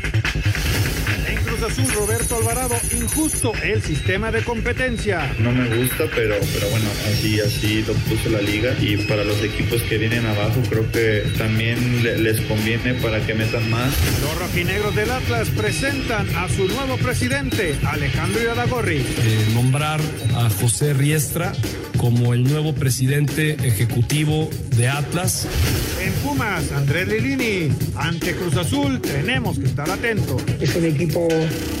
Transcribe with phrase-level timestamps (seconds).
[0.00, 0.63] Thank you.
[1.56, 5.32] Cruz Azul, Roberto Alvarado, injusto el sistema de competencia.
[5.38, 8.74] No me gusta, pero, pero bueno, así, así lo puso la liga.
[8.80, 13.34] Y para los equipos que vienen abajo, creo que también le- les conviene para que
[13.34, 13.92] metan más.
[14.22, 18.96] Los rojinegros del Atlas presentan a su nuevo presidente, Alejandro Iraragorri.
[18.98, 20.00] eh, nombrar
[20.36, 21.52] a José Riestra
[21.98, 25.46] como el nuevo presidente ejecutivo de Atlas.
[26.02, 27.72] En Pumas, Andrés Lilini.
[27.96, 30.42] Ante Cruz Azul, tenemos que estar atentos.
[30.60, 31.28] Es un equipo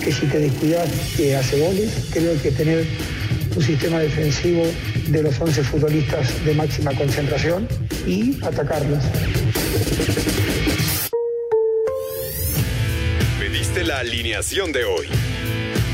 [0.02, 1.90] que si te descuidas te hace goles.
[2.12, 2.86] Creo que tener
[3.56, 4.64] un sistema defensivo
[5.08, 7.68] de los 11 futbolistas de máxima concentración
[8.06, 9.02] y atacarlos.
[13.38, 15.06] Pediste la alineación de hoy.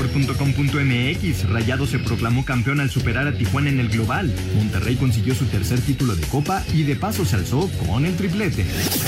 [0.00, 4.32] Record.com.mx, Rayado se proclamó campeón al superar a Tijuana en el global.
[4.56, 8.64] Monterrey consiguió su tercer título de copa y de paso se alzó con el triplete.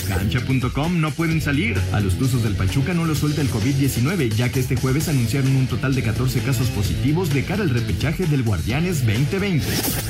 [0.06, 1.80] Cancha.com no pueden salir.
[1.92, 5.56] A los Tuzos del Pachuca no los suelta el COVID-19, ya que este jueves anunciaron
[5.56, 9.66] un total de 14 casos positivos de cara al repechaje del Guardianes 2020.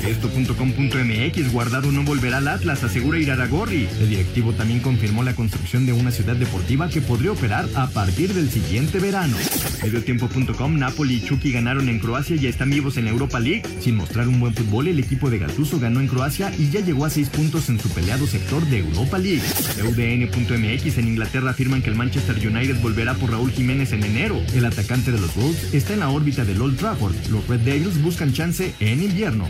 [0.07, 3.87] Esto.com.mx, Guardado no volverá al Atlas, asegura Iraragorri.
[4.01, 8.33] El directivo también confirmó la construcción de una ciudad deportiva que podría operar a partir
[8.33, 9.37] del siguiente verano.
[9.81, 13.63] Mediotiempo.com, Napoli y Chucky ganaron en Croacia y están vivos en Europa League.
[13.79, 17.05] Sin mostrar un buen fútbol, el equipo de Gattuso ganó en Croacia y ya llegó
[17.05, 19.41] a seis puntos en su peleado sector de Europa League.
[19.83, 24.41] UDN.mx en Inglaterra afirman que el Manchester United volverá por Raúl Jiménez en enero.
[24.53, 27.15] El atacante de los Wolves está en la órbita del Old Trafford.
[27.29, 29.47] Los Red Devils buscan chance en invierno.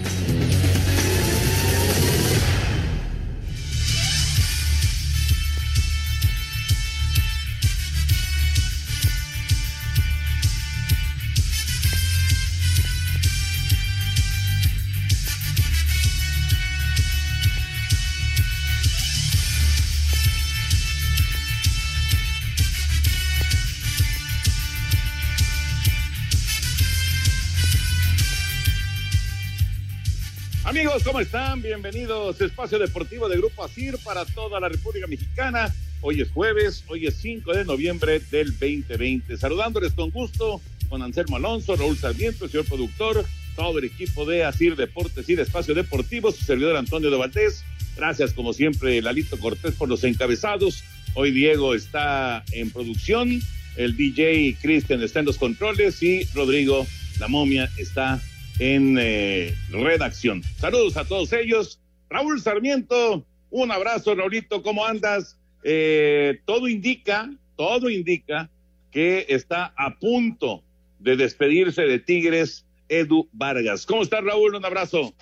[30.76, 31.62] Amigos, ¿cómo están?
[31.62, 35.72] Bienvenidos a Espacio Deportivo de Grupo ASIR para toda la República Mexicana.
[36.02, 39.38] Hoy es jueves, hoy es 5 de noviembre del 2020.
[39.38, 43.24] Saludándoles con gusto con Anselmo Alonso, Raúl Sarmiento, el señor productor,
[43.56, 47.64] todo el equipo de ASIR Deportes y Espacio Deportivo, su servidor Antonio de Valdés.
[47.96, 50.84] Gracias, como siempre, Lalito Cortés por los encabezados.
[51.14, 53.44] Hoy Diego está en producción,
[53.78, 56.88] el DJ Cristian está en los controles y Rodrigo,
[57.20, 58.20] la momia, está
[58.60, 60.44] en eh, redacción.
[60.60, 61.80] Saludos a todos ellos.
[62.10, 65.38] Raúl Sarmiento, un abrazo, Raulito, ¿cómo andas?
[65.64, 68.50] Eh, todo indica, todo indica
[68.92, 70.64] que está a punto
[71.00, 73.86] de despedirse de Tigres Edu Vargas.
[73.86, 74.56] ¿Cómo estás, Raúl?
[74.56, 75.14] Un abrazo.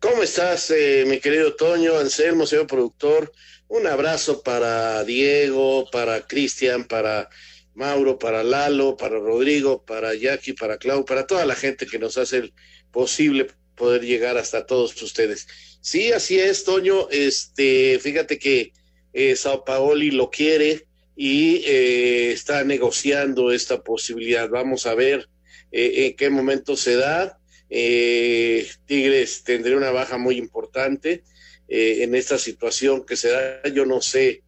[0.00, 3.32] ¿Cómo estás, eh, mi querido Toño, Anselmo, señor productor?
[3.68, 7.30] Un abrazo para Diego, para Cristian, para
[7.74, 12.18] Mauro, para Lalo, para Rodrigo, para Jackie, para Clau, para toda la gente que nos
[12.18, 12.52] hace el
[12.90, 15.46] posible poder llegar hasta todos ustedes.
[15.80, 17.08] Sí, así es, Toño.
[17.10, 18.72] Este, fíjate que
[19.12, 20.86] eh, Sao Paoli lo quiere
[21.16, 24.48] y eh, está negociando esta posibilidad.
[24.48, 25.28] Vamos a ver
[25.72, 27.38] eh, en qué momento se da.
[27.70, 31.24] Eh, Tigres tendría una baja muy importante
[31.68, 33.62] eh, en esta situación que se da.
[33.74, 34.42] Yo no sé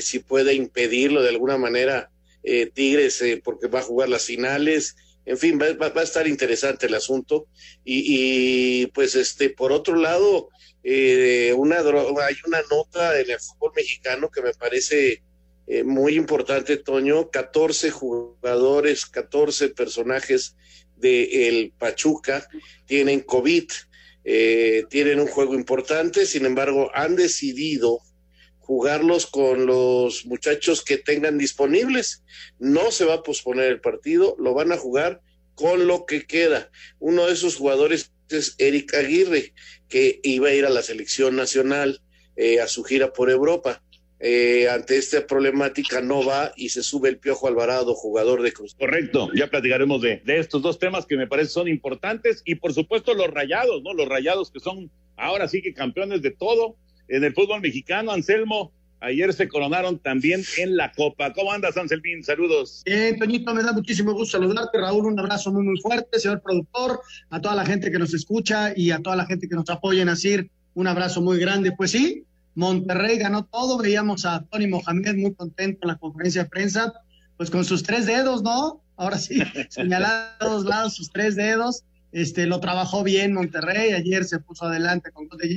[0.00, 2.10] si puede impedirlo de alguna manera
[2.46, 4.96] eh, Tigres eh, porque va a jugar las finales.
[5.26, 7.48] En fin, va, va- va a estar interesante el asunto.
[7.84, 7.98] Y,
[8.82, 10.48] y, pues este, por otro lado,
[10.84, 15.22] eh, una, hay una nota en el fútbol mexicano que me parece
[15.66, 17.28] eh, muy importante, Toño.
[17.30, 20.56] 14 jugadores, 14 personajes
[20.96, 22.46] de el Pachuca
[22.86, 23.66] tienen COVID.
[24.28, 27.98] eh, tienen un juego importante, sin embargo, han decidido
[28.66, 32.24] jugarlos con los muchachos que tengan disponibles.
[32.58, 35.20] No se va a posponer el partido, lo van a jugar
[35.54, 36.68] con lo que queda.
[36.98, 39.54] Uno de esos jugadores es Eric Aguirre,
[39.88, 42.00] que iba a ir a la selección nacional
[42.34, 43.82] eh, a su gira por Europa.
[44.18, 48.74] Eh, ante esta problemática no va y se sube el Piojo Alvarado, jugador de Cruz.
[48.74, 52.74] Correcto, ya platicaremos de, de estos dos temas que me parecen son importantes y por
[52.74, 53.92] supuesto los rayados, ¿no?
[53.94, 56.76] Los rayados que son ahora sí que campeones de todo
[57.08, 58.72] en el fútbol mexicano, Anselmo.
[59.00, 61.32] Ayer se coronaron también en la Copa.
[61.32, 62.24] ¿Cómo andas, Anselmín?
[62.24, 62.82] Saludos.
[62.86, 64.78] Bien, Toñito, me da muchísimo gusto saludarte.
[64.78, 68.72] Raúl, un abrazo muy, muy fuerte, señor productor, a toda la gente que nos escucha
[68.74, 71.72] y a toda la gente que nos apoya en ASIR, un abrazo muy grande.
[71.72, 72.24] Pues sí,
[72.54, 73.78] Monterrey ganó todo.
[73.78, 76.94] Veíamos a Tony Mohamed muy contento en la conferencia de prensa,
[77.36, 78.82] pues con sus tres dedos, ¿no?
[78.96, 81.84] Ahora sí, señalando a todos lados sus tres dedos.
[82.12, 83.92] Este, lo trabajó bien Monterrey.
[83.92, 85.54] Ayer se puso adelante con gol de.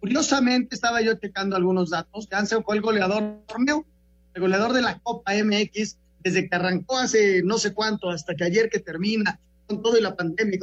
[0.00, 2.28] Curiosamente, estaba yo checando algunos datos.
[2.30, 3.84] Jansen fue el goleador torneo,
[4.34, 8.44] el goleador de la Copa MX, desde que arrancó hace no sé cuánto, hasta que
[8.44, 10.58] ayer que termina, con todo y la pandemia.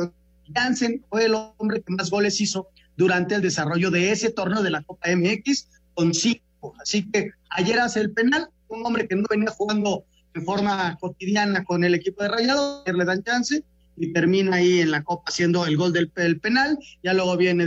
[0.53, 4.69] Jansen fue el hombre que más goles hizo durante el desarrollo de ese torneo de
[4.69, 6.75] la Copa MX, con cinco.
[6.81, 10.06] Así que ayer hace el penal, un hombre que no venía jugando
[10.36, 13.63] en forma cotidiana con el equipo de Rayado, le dan chance
[13.97, 17.65] y termina ahí en la Copa haciendo el gol del el penal, ya luego viene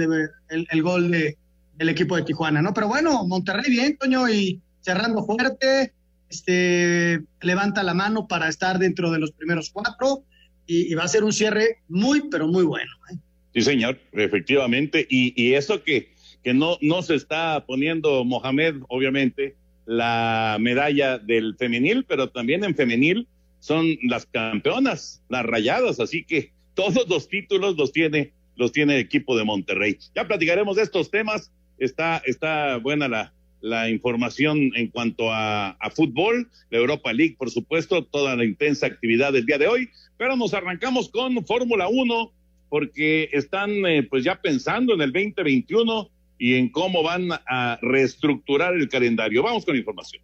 [0.49, 1.37] el gol de
[1.79, 2.73] el equipo de Tijuana, ¿no?
[2.75, 5.93] Pero bueno, Monterrey bien, Toño, y cerrando fuerte,
[6.29, 10.25] este, levanta la mano para estar dentro de los primeros cuatro
[10.67, 12.91] y, va a ser un cierre muy, pero muy bueno.
[13.13, 13.17] ¿eh?
[13.55, 15.07] Sí, señor, efectivamente.
[15.09, 16.13] Y, y eso que,
[16.43, 19.55] que no, no se está poniendo Mohamed, obviamente,
[19.87, 23.29] la medalla del femenil, pero también en femenil
[23.61, 29.01] son las campeonas, las rayadas, así que todos los títulos los tiene, los tiene el
[29.01, 29.97] equipo de Monterrey.
[30.15, 35.91] Ya platicaremos de estos temas está, está buena la, la información en cuanto a, a,
[35.91, 40.37] fútbol, la Europa League, por supuesto, toda la intensa actividad del día de hoy, pero
[40.37, 42.33] nos arrancamos con Fórmula 1
[42.69, 48.75] porque están eh, pues ya pensando en el 2021 y en cómo van a reestructurar
[48.75, 49.43] el calendario.
[49.43, 50.23] Vamos con información.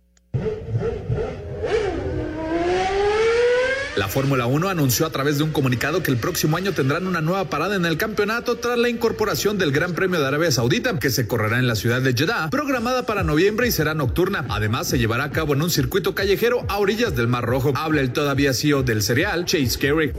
[3.94, 7.20] La Fórmula 1 anunció a través de un comunicado que el próximo año tendrán una
[7.20, 11.10] nueva parada en el campeonato tras la incorporación del Gran Premio de Arabia Saudita, que
[11.10, 14.46] se correrá en la ciudad de Jeddah, programada para noviembre y será nocturna.
[14.48, 17.74] Además, se llevará a cabo en un circuito callejero a orillas del Mar Rojo.
[17.76, 20.12] Habla el todavía CEO del cereal, Chase Carey.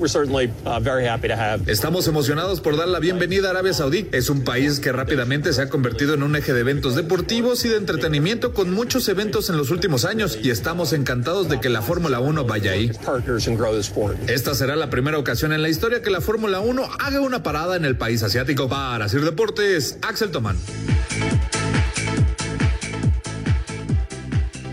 [0.64, 4.08] uh, Estamos emocionados por dar la bienvenida a Arabia Saudí.
[4.12, 7.70] Es un país que rápidamente se ha convertido en un eje de eventos deportivos y
[7.70, 11.82] de entretenimiento con muchos eventos en los últimos años y estamos encantados de que la
[11.82, 12.92] Fórmula 1 vaya ahí.
[14.28, 17.78] Esta será la primera ocasión en la historia que la Fórmula 1 haga una parada
[17.78, 18.68] en el país asiático.
[18.68, 20.58] Para Sir Deportes, Axel Tomán.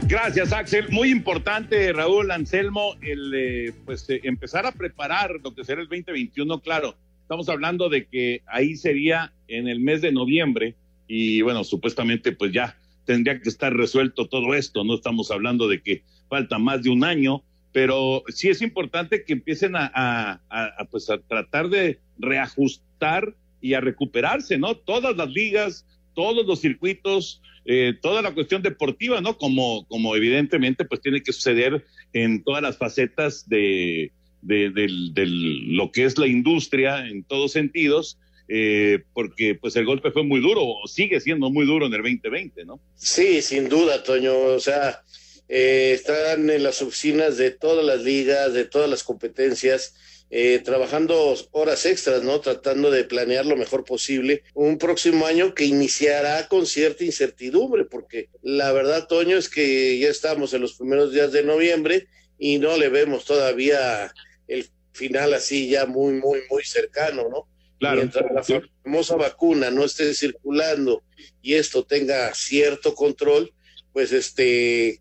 [0.09, 0.89] Gracias, Axel.
[0.91, 5.87] Muy importante, Raúl Anselmo, el eh, pues eh, empezar a preparar lo que será el
[5.87, 6.61] 2021.
[6.61, 10.75] Claro, estamos hablando de que ahí sería en el mes de noviembre
[11.07, 14.83] y bueno, supuestamente pues ya tendría que estar resuelto todo esto.
[14.83, 19.33] No estamos hablando de que falta más de un año pero sí es importante que
[19.33, 24.75] empiecen a, a, pues a tratar de reajustar y a recuperarse, ¿no?
[24.77, 29.37] Todas las ligas, todos los circuitos, eh, toda la cuestión deportiva, ¿no?
[29.37, 34.11] Como, como evidentemente pues tiene que suceder en todas las facetas de,
[34.43, 38.19] de, de, de lo que es la industria en todos sentidos.
[38.53, 42.03] Eh, porque pues el golpe fue muy duro, o sigue siendo muy duro en el
[42.03, 42.81] 2020, ¿no?
[42.97, 44.37] Sí, sin duda, Toño.
[44.37, 45.05] O sea,
[45.53, 49.97] eh, están en las oficinas de todas las ligas, de todas las competencias,
[50.31, 52.41] eh, trabajando horas extras, ¿no?
[52.41, 58.29] Tratando de planear lo mejor posible un próximo año que iniciará con cierta incertidumbre, porque
[58.43, 62.07] la verdad, Toño, es que ya estamos en los primeros días de noviembre
[62.39, 64.15] y no le vemos todavía
[64.47, 67.49] el final así ya muy, muy, muy cercano, ¿no?
[67.81, 67.97] Claro.
[67.97, 71.03] Mientras la famosa vacuna no esté circulando
[71.43, 73.53] y esto tenga cierto control,
[73.93, 75.01] pues este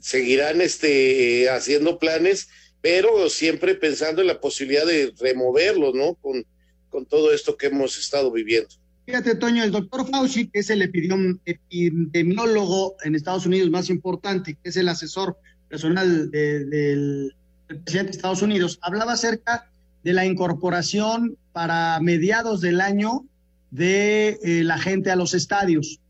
[0.00, 2.48] seguirán este, haciendo planes,
[2.80, 6.14] pero siempre pensando en la posibilidad de removerlos, ¿no?
[6.14, 6.44] Con,
[6.88, 8.68] con todo esto que hemos estado viviendo.
[9.06, 14.68] Fíjate, Toño, el doctor Fauci, que es el epidemiólogo en Estados Unidos más importante, que
[14.68, 17.34] es el asesor personal de, del,
[17.68, 19.70] del presidente de Estados Unidos, hablaba acerca
[20.04, 23.24] de la incorporación para mediados del año
[23.70, 26.00] de eh, la gente a los estadios.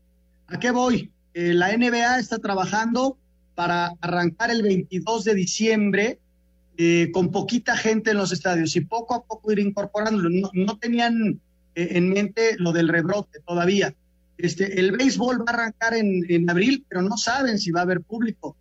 [0.47, 1.11] ¿A qué voy?
[1.33, 3.17] Eh, la NBA está trabajando
[3.59, 6.19] para arrancar el 22 de diciembre
[6.77, 10.29] eh, con poquita gente en los estadios y poco a poco ir incorporándolo.
[10.53, 11.41] No, tenían
[11.75, 13.93] eh, en mente lo del rebrote todavía.
[14.37, 17.83] Este, el béisbol va a arrancar en, en abril, pero no saben si va a
[17.83, 18.55] haber público.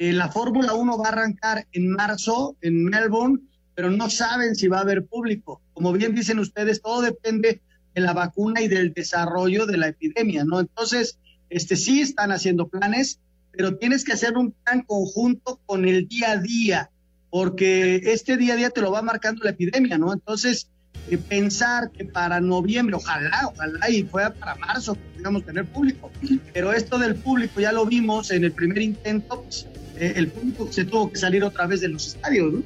[0.00, 3.38] Eh, la Fórmula 1 va a arrancar en marzo en Melbourne,
[3.76, 5.62] pero no saben si va a haber público.
[5.74, 7.60] Como bien dicen ustedes, todo depende
[7.94, 10.58] de la vacuna y del desarrollo de la epidemia, ¿no?
[10.58, 13.20] Entonces, este sí están haciendo planes,
[13.52, 16.90] pero tienes que hacer un plan conjunto con el día a día,
[17.30, 20.12] porque este día a día te lo va marcando la epidemia, ¿no?
[20.12, 20.68] Entonces,
[21.10, 26.10] eh, pensar que para noviembre, ojalá, ojalá y fuera para marzo, podamos tener público,
[26.52, 29.66] pero esto del público ya lo vimos en el primer intento, pues,
[29.96, 32.62] eh, el público se tuvo que salir otra vez de los estadios, ¿no?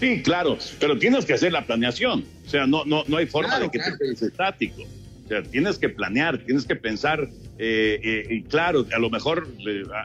[0.00, 2.24] Sí, claro, pero tienes que hacer la planeación.
[2.46, 4.82] O sea, no, no, no hay forma de que te quedes estático.
[5.24, 7.28] O sea, tienes que planear, tienes que pensar,
[7.62, 9.46] eh, eh, y claro, a lo mejor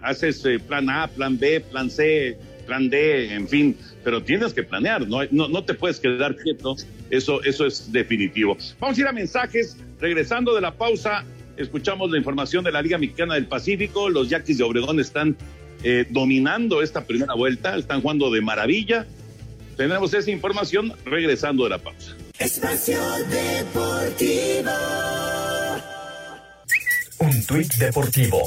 [0.01, 5.07] haces plan A, plan B, plan C, plan D, en fin, pero tienes que planear,
[5.07, 6.75] no, no, no te puedes quedar quieto,
[7.09, 8.57] eso, eso es definitivo.
[8.77, 11.23] Vamos a ir a mensajes, regresando de la pausa,
[11.55, 15.37] escuchamos la información de la Liga Mexicana del Pacífico, los Yaquis de Obregón están
[16.09, 19.05] dominando esta primera vuelta, están jugando de maravilla,
[19.77, 22.17] tenemos esa información regresando de la pausa.
[22.37, 24.71] Espacio Deportivo.
[27.45, 28.41] Un tuit deportivo.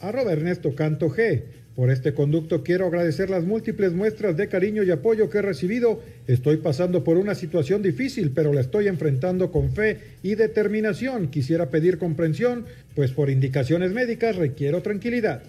[0.00, 1.44] Arroba Ernesto Canto G.
[1.76, 6.02] Por este conducto quiero agradecer las múltiples muestras de cariño y apoyo que he recibido.
[6.26, 11.28] Estoy pasando por una situación difícil, pero la estoy enfrentando con fe y determinación.
[11.28, 15.44] Quisiera pedir comprensión, pues por indicaciones médicas requiero tranquilidad.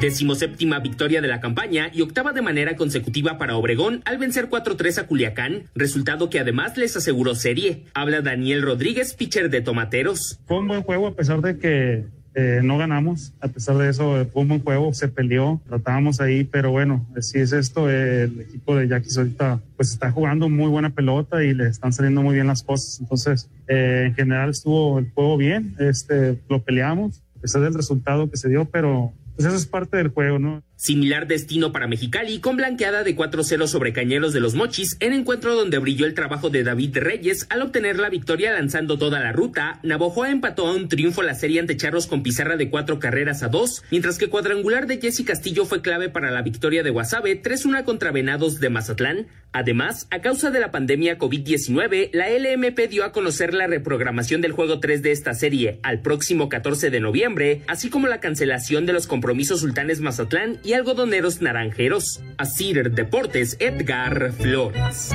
[0.00, 4.96] Decimoséptima victoria de la campaña y octava de manera consecutiva para Obregón al vencer 4-3
[4.96, 7.84] a Culiacán, resultado que además les aseguró serie.
[7.92, 10.40] Habla Daniel Rodríguez, pitcher de Tomateros.
[10.46, 14.24] Fue un buen juego a pesar de que eh, no ganamos, a pesar de eso
[14.32, 18.76] fue un buen juego, se peleó, tratábamos ahí, pero bueno, si es esto, el equipo
[18.76, 22.46] de Yaquis ahorita pues está jugando muy buena pelota y le están saliendo muy bien
[22.46, 27.62] las cosas, entonces eh, en general estuvo el juego bien, este, lo peleamos, a pesar
[27.62, 30.62] del resultado que se dio, pero pues eso es parte del juego, ¿no?
[30.80, 35.54] Similar destino para Mexicali con blanqueada de 4-0 sobre Cañeros de los Mochis en encuentro
[35.54, 39.78] donde brilló el trabajo de David Reyes al obtener la victoria lanzando toda la ruta.
[39.82, 43.48] Navojoa empató a un triunfo la serie ante Charros con pizarra de cuatro carreras a
[43.48, 47.84] dos, mientras que cuadrangular de Jesse Castillo fue clave para la victoria de Guasave 3-1
[47.84, 49.26] contra Venados de Mazatlán.
[49.52, 54.52] Además, a causa de la pandemia COVID-19, la LMP dio a conocer la reprogramación del
[54.52, 58.92] juego 3 de esta serie al próximo 14 de noviembre, así como la cancelación de
[58.94, 62.20] los compromisos Sultanes Mazatlán y algodoneros naranjeros.
[62.38, 65.10] Asir Deportes, Edgar Flores.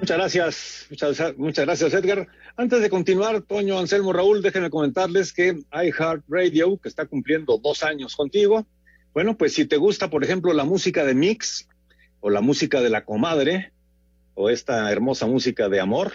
[0.00, 2.26] Muchas gracias, muchas, muchas gracias Edgar.
[2.56, 8.16] Antes de continuar, Toño, Anselmo, Raúl, déjenme comentarles que iHeartRadio, que está cumpliendo dos años
[8.16, 8.66] contigo,
[9.14, 11.68] bueno, pues si te gusta, por ejemplo, la música de Mix
[12.20, 13.72] o la música de la comadre
[14.34, 16.12] o esta hermosa música de amor,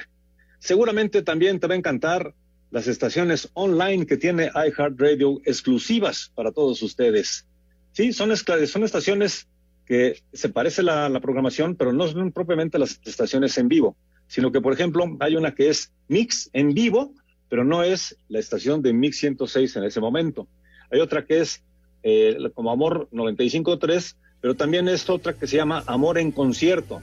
[0.59, 2.33] seguramente también te va a encantar
[2.71, 7.45] las estaciones online que tiene iHeartRadio exclusivas para todos ustedes.
[7.93, 9.47] Sí, son, son estaciones
[9.85, 13.95] que se parece la, la programación, pero no son propiamente las estaciones en vivo,
[14.27, 17.13] sino que, por ejemplo, hay una que es Mix en vivo,
[17.49, 20.47] pero no es la estación de Mix 106 en ese momento.
[20.91, 21.63] Hay otra que es
[22.03, 27.01] eh, como Amor 95.3, pero también es otra que se llama Amor en concierto,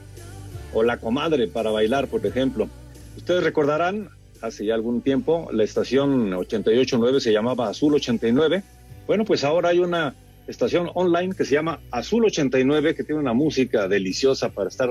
[0.73, 2.69] o La Comadre para bailar, por ejemplo.
[3.17, 4.09] Ustedes recordarán,
[4.45, 8.63] hace ya algún tiempo, la estación 88.9 se llamaba Azul 89.
[9.07, 10.15] Bueno, pues ahora hay una
[10.47, 14.89] estación online que se llama Azul 89, que tiene una música deliciosa para estar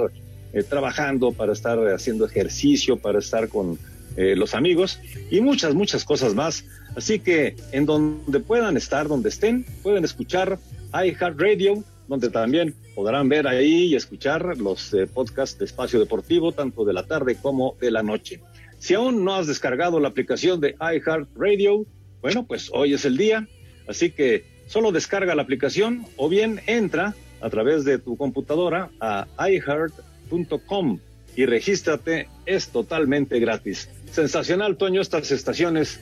[0.52, 3.78] eh, trabajando, para estar haciendo ejercicio, para estar con
[4.16, 6.64] eh, los amigos y muchas, muchas cosas más.
[6.96, 10.58] Así que en donde puedan estar, donde estén, pueden escuchar
[10.92, 16.84] iHeartRadio, donde también podrán ver ahí y escuchar los eh, podcasts de Espacio Deportivo, tanto
[16.84, 18.40] de la tarde como de la noche.
[18.78, 21.86] Si aún no has descargado la aplicación de iHeartRadio,
[22.20, 23.48] bueno, pues hoy es el día,
[23.88, 29.26] así que solo descarga la aplicación o bien entra a través de tu computadora a
[29.38, 30.98] iHeart.com
[31.36, 33.88] y regístrate, es totalmente gratis.
[34.10, 36.00] Sensacional, Toño, estas estaciones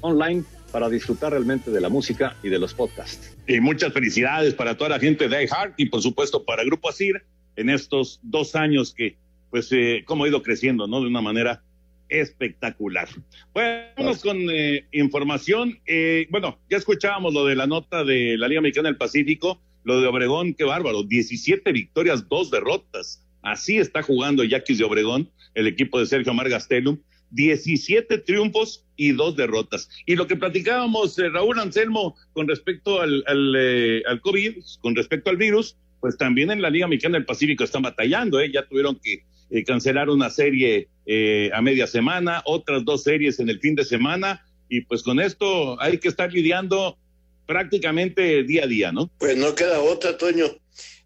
[0.00, 3.36] online para disfrutar realmente de la música y de los podcasts.
[3.46, 7.22] Y muchas felicidades para toda la gente de iHeart y por supuesto para Grupo Asir
[7.56, 9.16] en estos dos años que,
[9.50, 11.00] pues, eh, como ha ido creciendo, ¿no?
[11.00, 11.62] De una manera
[12.12, 13.08] espectacular.
[13.54, 15.80] Bueno, vamos con eh, información.
[15.86, 20.00] Eh, bueno, ya escuchábamos lo de la nota de la Liga Mexicana del Pacífico, lo
[20.00, 23.26] de Obregón, qué bárbaro, 17 victorias, dos derrotas.
[23.42, 26.98] Así está jugando Yaquis de Obregón, el equipo de Sergio Mar Gastelum.
[27.32, 29.88] 17 triunfos y dos derrotas.
[30.04, 34.94] Y lo que platicábamos, eh, Raúl Anselmo, con respecto al, al, eh, al, COVID, con
[34.94, 38.50] respecto al virus, pues también en la Liga Mexicana del Pacífico están batallando, ¿eh?
[38.52, 43.50] ya tuvieron que eh, cancelar una serie eh, a media semana, otras dos series en
[43.50, 46.96] el fin de semana, y pues con esto hay que estar lidiando
[47.46, 49.10] prácticamente día a día, ¿no?
[49.18, 50.46] Pues no queda otra, Toño.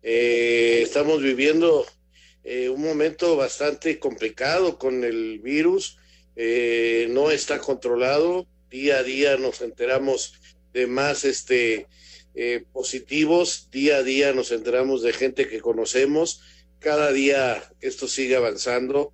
[0.00, 1.86] Eh, estamos viviendo
[2.44, 5.98] eh, un momento bastante complicado con el virus,
[6.36, 10.34] no está controlado, día a día nos enteramos
[10.72, 11.86] de más este,
[12.72, 16.42] positivos, día a día nos enteramos de gente que conocemos,
[16.80, 19.12] cada día esto sigue avanzando,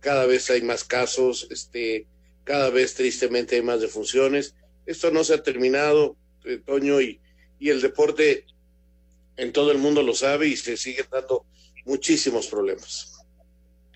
[0.00, 2.06] cada vez hay más casos, este,
[2.44, 4.54] cada vez tristemente hay más defunciones.
[4.86, 6.16] Esto no se ha terminado,
[6.64, 7.20] Toño, y,
[7.58, 8.46] y el deporte
[9.36, 11.44] en todo el mundo lo sabe y se siguen dando
[11.84, 13.18] muchísimos problemas.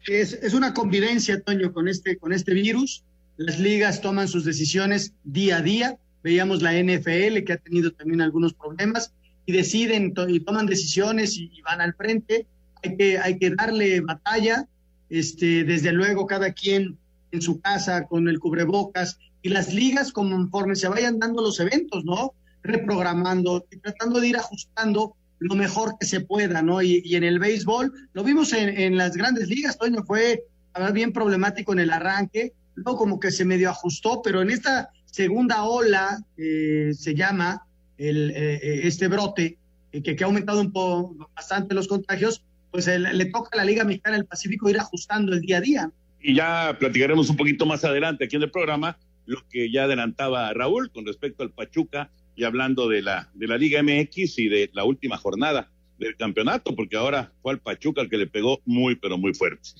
[0.06, 3.04] Es, es, una convivencia, Toño, con este, con este virus.
[3.36, 5.98] Las ligas toman sus decisiones día a día.
[6.22, 9.12] Veíamos la NFL que ha tenido también algunos problemas
[9.46, 12.46] y deciden y toman decisiones y, van al frente.
[12.82, 14.66] Hay que, hay que darle batalla.
[15.08, 16.96] Este, desde luego, cada quien
[17.32, 22.04] en su casa con el cubrebocas y las ligas conforme se vayan dando los eventos,
[22.04, 22.34] ¿no?
[22.62, 26.80] Reprogramando y tratando de ir ajustando lo mejor que se pueda, ¿no?
[26.82, 30.44] Y, y en el béisbol, lo vimos en, en, las grandes ligas, Toño, fue
[30.92, 35.64] bien problemático en el arranque, luego como que se medio ajustó, pero en esta segunda
[35.64, 37.66] ola, eh, se llama
[38.08, 39.58] el, eh, este brote,
[39.92, 43.56] eh, que, que, ha aumentado un poco bastante los contagios, pues el, le toca a
[43.56, 45.90] la Liga Mexicana del Pacífico ir ajustando el día a día.
[46.20, 50.52] Y ya platicaremos un poquito más adelante aquí en el programa lo que ya adelantaba
[50.52, 54.70] Raúl con respecto al Pachuca y hablando de la, de la Liga MX y de
[54.72, 58.96] la última jornada del campeonato, porque ahora fue al Pachuca el que le pegó muy,
[58.96, 59.70] pero muy fuerte.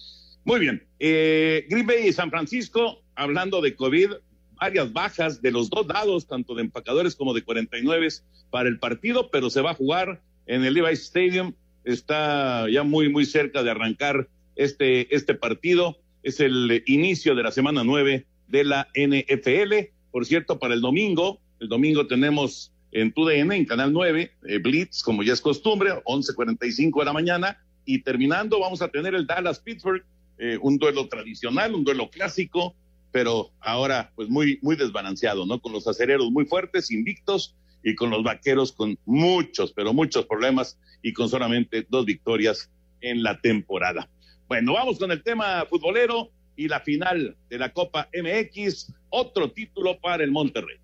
[0.44, 4.10] Muy bien, eh, Green Bay y San Francisco, hablando de COVID,
[4.62, 8.06] varias bajas de los dos lados, tanto de empacadores como de 49
[8.48, 11.52] para el partido, pero se va a jugar en el Levi's Stadium,
[11.82, 17.50] está ya muy, muy cerca de arrancar este, este partido, es el inicio de la
[17.50, 23.50] semana 9 de la NFL, por cierto, para el domingo, el domingo tenemos en TUDN,
[23.50, 27.58] en Canal 9, eh, Blitz, como ya es costumbre, 11.45 de la mañana.
[27.84, 30.04] Y terminando, vamos a tener el Dallas-Pittsburgh,
[30.38, 32.76] eh, un duelo tradicional, un duelo clásico,
[33.12, 35.60] pero ahora pues muy, muy desbalanceado, ¿no?
[35.60, 40.78] Con los acereros muy fuertes, invictos, y con los vaqueros con muchos, pero muchos problemas
[41.02, 42.70] y con solamente dos victorias
[43.00, 44.08] en la temporada.
[44.48, 49.98] Bueno, vamos con el tema futbolero y la final de la Copa MX, otro título
[50.00, 50.76] para el Monterrey.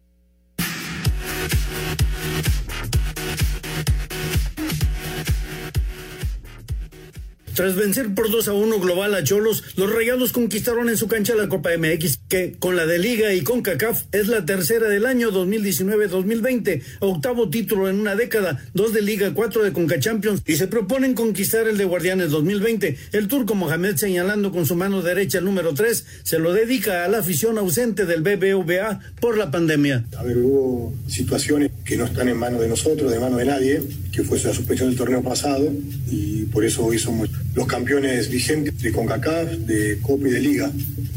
[7.59, 11.35] Tras vencer por 2 a 1 global a Cholos, los Rayados conquistaron en su cancha
[11.35, 15.07] la Copa MX, que con la de Liga y con CACAF es la tercera del
[15.07, 20.55] año 2019-2020, octavo título en una década, dos de Liga, cuatro de Conca Champions y
[20.55, 22.97] se proponen conquistar el de Guardianes 2020.
[23.11, 27.09] El turco Mohamed señalando con su mano derecha el número 3 se lo dedica a
[27.09, 30.05] la afición ausente del BBVA por la pandemia.
[30.17, 33.83] A ver, hubo situaciones que no están en manos de nosotros, de mano de nadie,
[34.19, 35.73] que fue la suspensión del torneo pasado
[36.11, 40.73] y por eso hoy somos los campeones vigentes de CONCACAF, de Copa y de Liga.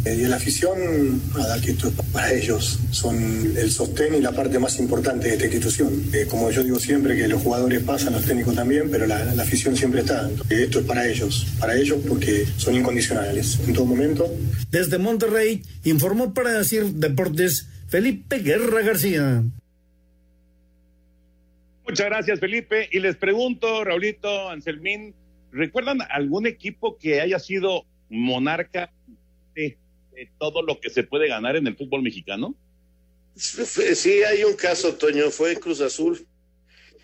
[0.05, 3.17] Eh, y la afición, nada, que esto es para ellos, son
[3.57, 5.89] el sostén y la parte más importante de esta institución.
[6.13, 9.41] Eh, como yo digo siempre, que los jugadores pasan, los técnicos también, pero la, la
[9.41, 10.29] afición siempre está.
[10.51, 14.31] Eh, esto es para ellos, para ellos porque son incondicionales en todo momento.
[14.69, 19.43] Desde Monterrey, informó para decir Deportes Felipe Guerra García.
[21.91, 22.88] Muchas gracias, Felipe.
[22.89, 25.13] Y les pregunto, Raulito, Anselmín,
[25.51, 28.93] ¿recuerdan algún equipo que haya sido monarca
[29.54, 29.77] de,
[30.13, 32.56] de, todo lo que se puede ganar en el fútbol mexicano?
[33.36, 36.25] Sí, hay un caso, Toño, fue Cruz Azul.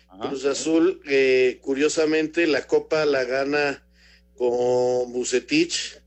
[0.08, 0.30] Ajá.
[0.30, 3.86] Cruz Azul, eh, curiosamente, la copa la gana
[4.36, 6.00] con Bucetich.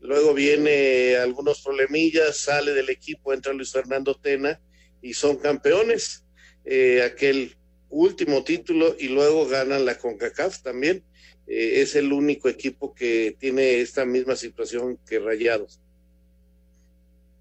[0.00, 4.60] Luego viene algunos problemillas, sale del equipo, entra Luis Fernando Tena
[5.00, 6.24] y son campeones.
[6.64, 7.56] Eh, aquel
[7.92, 11.04] último título y luego ganan la CONCACAF también.
[11.46, 15.80] Eh, es el único equipo que tiene esta misma situación que Rayados.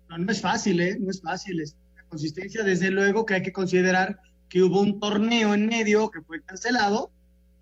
[0.10, 0.98] No, no es fácil, ¿eh?
[1.00, 1.62] No es fácil.
[1.62, 6.12] Es la consistencia, desde luego que hay que considerar que hubo un torneo en medio
[6.12, 7.10] que fue cancelado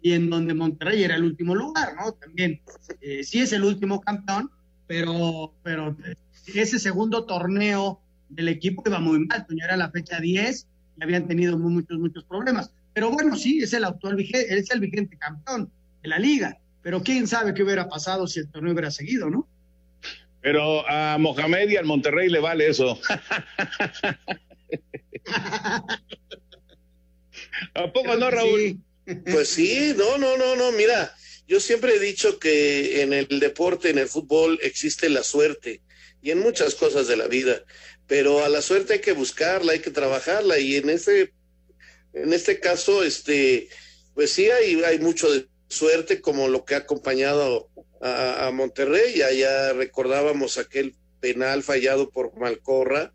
[0.02, 2.14] y en donde Monterrey era el último lugar, ¿no?
[2.14, 2.62] También,
[3.02, 4.50] eh, sí es el último campeón,
[4.88, 5.96] pero, pero
[6.48, 11.58] ese segundo torneo del equipo iba muy mal, era la fecha 10 y habían tenido
[11.60, 12.74] muchos, muchos problemas.
[13.00, 15.72] Pero bueno, sí, es el actual vigente, es el vigente campeón
[16.04, 16.58] de la liga.
[16.82, 19.48] Pero quién sabe qué hubiera pasado si el torneo hubiera seguido, ¿no?
[20.42, 23.00] Pero a Mohamed y al Monterrey le vale eso.
[27.74, 28.78] ¿A poco no, Raúl?
[29.32, 31.16] Pues sí, no, no, no, no, mira,
[31.48, 35.80] yo siempre he dicho que en el deporte, en el fútbol, existe la suerte
[36.22, 37.64] y en muchas cosas de la vida,
[38.08, 41.32] pero a la suerte hay que buscarla, hay que trabajarla y en este,
[42.14, 43.70] en este caso, este,
[44.14, 47.70] pues sí hay, hay mucho de suerte como lo que ha acompañado
[48.02, 53.14] a, a Monterrey, allá recordábamos aquel penal fallado por Malcorra,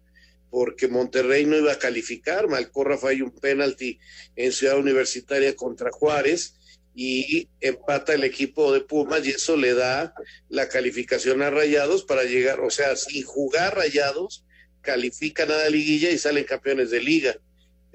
[0.50, 3.98] porque Monterrey no iba a calificar, Malcorra falló un penalti
[4.36, 6.54] en Ciudad Universitaria contra Juárez
[6.94, 10.14] y empata el equipo de Pumas y eso le da
[10.48, 14.44] la calificación a Rayados para llegar, o sea, sin jugar Rayados,
[14.80, 17.36] califican a la liguilla y salen campeones de liga.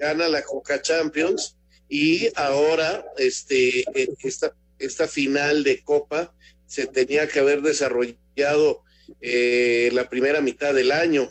[0.00, 1.56] Gana la Coca Champions
[1.88, 3.84] y ahora este,
[4.24, 6.34] esta, esta final de Copa
[6.66, 8.82] se tenía que haber desarrollado
[9.20, 11.30] eh, la primera mitad del año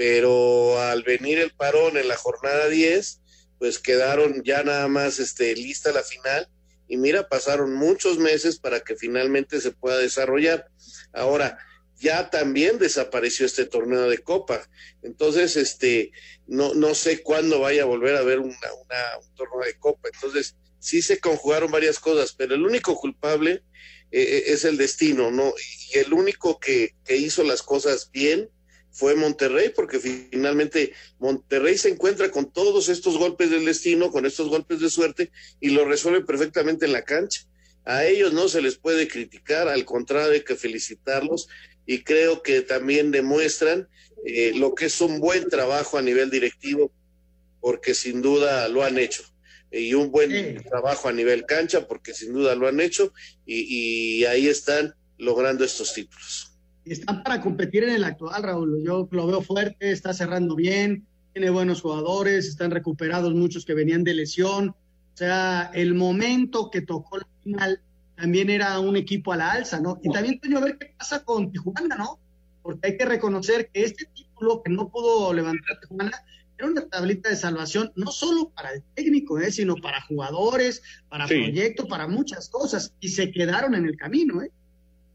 [0.00, 3.20] pero al venir el parón en la jornada 10,
[3.58, 6.48] pues quedaron ya nada más este, lista la final
[6.88, 10.70] y mira, pasaron muchos meses para que finalmente se pueda desarrollar.
[11.12, 11.58] Ahora,
[12.00, 14.68] ya también desapareció este torneo de copa.
[15.02, 16.12] Entonces, este,
[16.46, 20.08] no, no sé cuándo vaya a volver a haber una, un torneo de copa.
[20.12, 23.62] Entonces, sí se conjugaron varias cosas, pero el único culpable
[24.10, 25.52] eh, es el destino, ¿no?
[25.92, 28.48] Y el único que, que hizo las cosas bien
[28.90, 34.48] fue Monterrey, porque finalmente Monterrey se encuentra con todos estos golpes del destino, con estos
[34.48, 37.42] golpes de suerte, y lo resuelve perfectamente en la cancha.
[37.84, 41.48] A ellos no se les puede criticar, al contrario hay que felicitarlos,
[41.92, 43.88] y creo que también demuestran
[44.24, 46.92] eh, lo que es un buen trabajo a nivel directivo,
[47.60, 49.24] porque sin duda lo han hecho.
[49.72, 53.12] Y un buen trabajo a nivel cancha, porque sin duda lo han hecho,
[53.44, 56.46] y, y ahí están logrando estos títulos
[56.84, 58.82] están para competir en el actual, Raúl.
[58.84, 64.02] Yo lo veo fuerte, está cerrando bien, tiene buenos jugadores, están recuperados muchos que venían
[64.02, 64.70] de lesión.
[64.70, 67.80] O sea, el momento que tocó la final
[68.20, 69.98] también era un equipo a la alza, ¿no?
[70.02, 72.20] Y también tengo a ver qué pasa con Tijuana, ¿no?
[72.62, 76.12] Porque hay que reconocer que este título que no pudo levantar Tijuana
[76.58, 79.50] era una tablita de salvación, no solo para el técnico, ¿eh?
[79.50, 84.50] sino para jugadores, para proyectos, para muchas cosas, y se quedaron en el camino, ¿eh?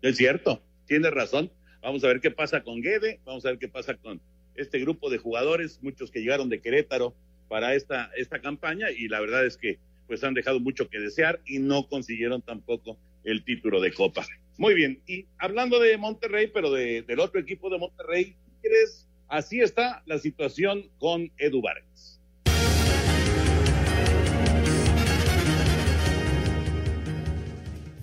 [0.02, 1.52] Es cierto, tiene razón.
[1.84, 4.20] Vamos a ver qué pasa con Guede, vamos a ver qué pasa con
[4.56, 7.14] este grupo de jugadores, muchos que llegaron de Querétaro
[7.48, 11.42] para esta, esta campaña y la verdad es que pues han dejado mucho que desear
[11.46, 14.26] y no consiguieron tampoco el título de Copa.
[14.58, 19.08] Muy bien, y hablando de Monterrey, pero de, del otro equipo de Monterrey, ¿quieres?
[19.28, 22.22] Así está la situación con Edu Vargas.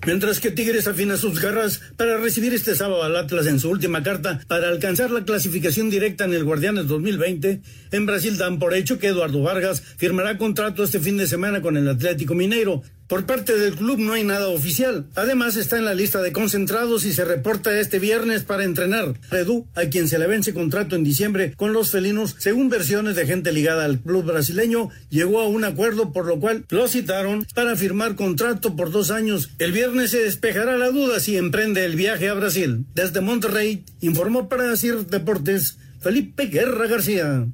[0.05, 4.03] Mientras que Tigres afina sus garras para recibir este sábado al Atlas en su última
[4.03, 7.61] carta para alcanzar la clasificación directa en el Guardianes 2020,
[7.91, 11.77] en Brasil dan por hecho que Eduardo Vargas firmará contrato este fin de semana con
[11.77, 12.83] el Atlético Mineiro,
[13.13, 15.05] por parte del club no hay nada oficial.
[15.13, 19.13] Además está en la lista de concentrados y se reporta este viernes para entrenar.
[19.31, 23.27] Edu, a quien se le vence contrato en diciembre con los felinos, según versiones de
[23.27, 27.75] gente ligada al club brasileño, llegó a un acuerdo por lo cual lo citaron para
[27.75, 29.51] firmar contrato por dos años.
[29.59, 32.87] El viernes se despejará la duda si emprende el viaje a Brasil.
[32.95, 37.45] Desde Monterrey, informó para decir Deportes Felipe Guerra García.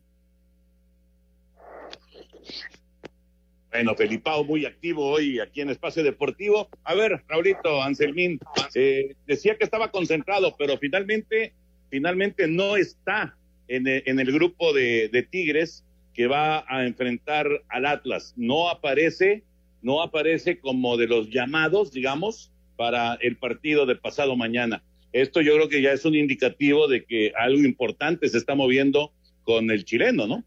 [3.72, 6.70] Bueno, Felipao muy activo hoy aquí en Espacio Deportivo.
[6.84, 8.40] A ver, Raulito, Anselmín,
[8.74, 11.54] eh, decía que estaba concentrado, pero finalmente,
[11.90, 17.86] finalmente no está en, en el grupo de, de, Tigres que va a enfrentar al
[17.86, 18.34] Atlas.
[18.36, 19.44] No aparece,
[19.84, 24.84] no aparece como de los llamados, digamos, para el partido de pasado mañana.
[25.14, 29.14] Esto yo creo que ya es un indicativo de que algo importante se está moviendo
[29.44, 30.44] con el chileno, ¿no?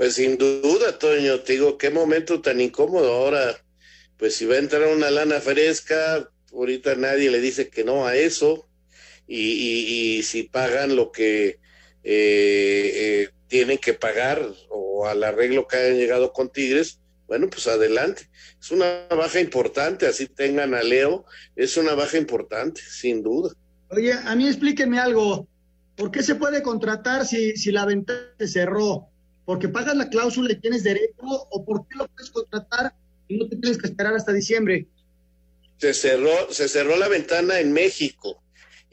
[0.00, 3.62] Pues sin duda, Toño, te digo, qué momento tan incómodo ahora.
[4.16, 8.16] Pues si va a entrar una lana fresca, ahorita nadie le dice que no a
[8.16, 8.66] eso.
[9.28, 11.58] Y, si pagan lo que eh,
[12.02, 18.30] eh, tienen que pagar o al arreglo que hayan llegado con Tigres, bueno, pues adelante.
[18.58, 23.54] Es una baja importante, así tengan a Leo, es una baja importante, sin duda.
[23.90, 25.46] Oye, a mí explíquenme algo.
[25.94, 29.09] ¿Por qué se puede contratar si, si la ventana se cerró?
[29.50, 32.94] Porque pagas la cláusula y tienes derecho, o por qué lo puedes contratar
[33.26, 34.86] y no te tienes que esperar hasta diciembre.
[35.76, 38.40] Se cerró, se cerró la ventana en México.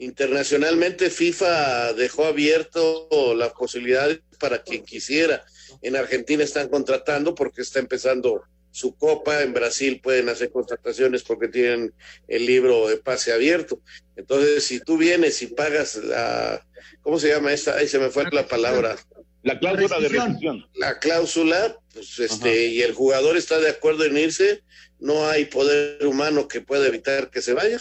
[0.00, 4.08] Internacionalmente FIFA dejó abierto la posibilidad
[4.40, 5.44] para quien quisiera.
[5.80, 8.42] En Argentina están contratando porque está empezando
[8.72, 9.44] su copa.
[9.44, 11.94] En Brasil pueden hacer contrataciones porque tienen
[12.26, 13.80] el libro de pase abierto.
[14.16, 16.66] Entonces, si tú vienes y pagas la,
[17.02, 17.76] ¿cómo se llama esta?
[17.76, 18.96] Ahí se me fue la palabra.
[19.42, 20.66] La cláusula de rescisión.
[20.74, 24.62] La cláusula, pues este, y el jugador está de acuerdo en irse,
[24.98, 27.78] no hay poder humano que pueda evitar que se vaya.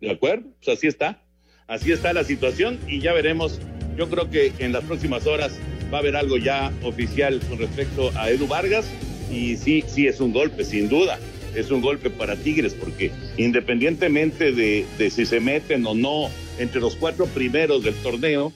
[0.00, 0.48] ¿De acuerdo?
[0.62, 1.22] Pues así está.
[1.66, 3.60] Así está la situación y ya veremos.
[3.96, 5.52] Yo creo que en las próximas horas
[5.92, 8.86] va a haber algo ya oficial con respecto a Edu Vargas
[9.30, 11.18] y sí, sí es un golpe, sin duda.
[11.54, 16.28] Es un golpe para Tigres porque independientemente de, de si se meten o no
[16.58, 18.52] entre los cuatro primeros del torneo,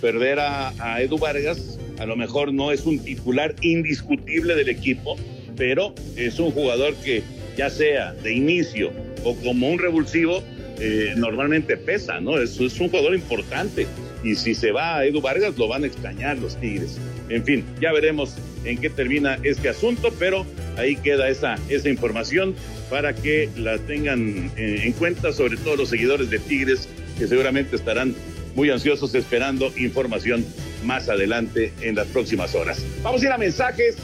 [0.00, 5.16] perder a, Edu Vargas a lo mejor no es un titular indiscutible del equipo,
[5.56, 7.22] pero es un jugador que
[7.56, 8.90] ya sea de inicio
[9.22, 10.42] o como un revulsivo,
[10.78, 12.38] eh, normalmente pesa, ¿no?
[12.38, 13.86] Es, es un jugador importante.
[14.24, 16.98] Y si se va a Edu Vargas, lo van a extrañar los Tigres.
[17.28, 18.34] En fin, ya veremos
[18.64, 22.54] en qué termina este asunto, pero ahí queda esa, esa información
[22.88, 27.76] para que la tengan eh, en cuenta, sobre todo los seguidores de Tigres, que seguramente
[27.76, 28.14] estarán
[28.54, 30.44] muy ansiosos esperando información
[30.84, 32.84] más adelante en las próximas horas.
[33.02, 33.96] Vamos a ir a mensajes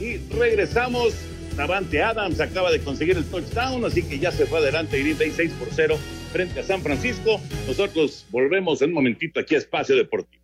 [0.00, 1.14] y regresamos.
[1.56, 5.30] Davante Adams acaba de conseguir el touchdown, así que ya se fue adelante Green Bay
[5.30, 5.96] 6 por 0
[6.32, 7.40] frente a San Francisco.
[7.68, 10.43] Nosotros volvemos en un momentito aquí a Espacio Deportivo.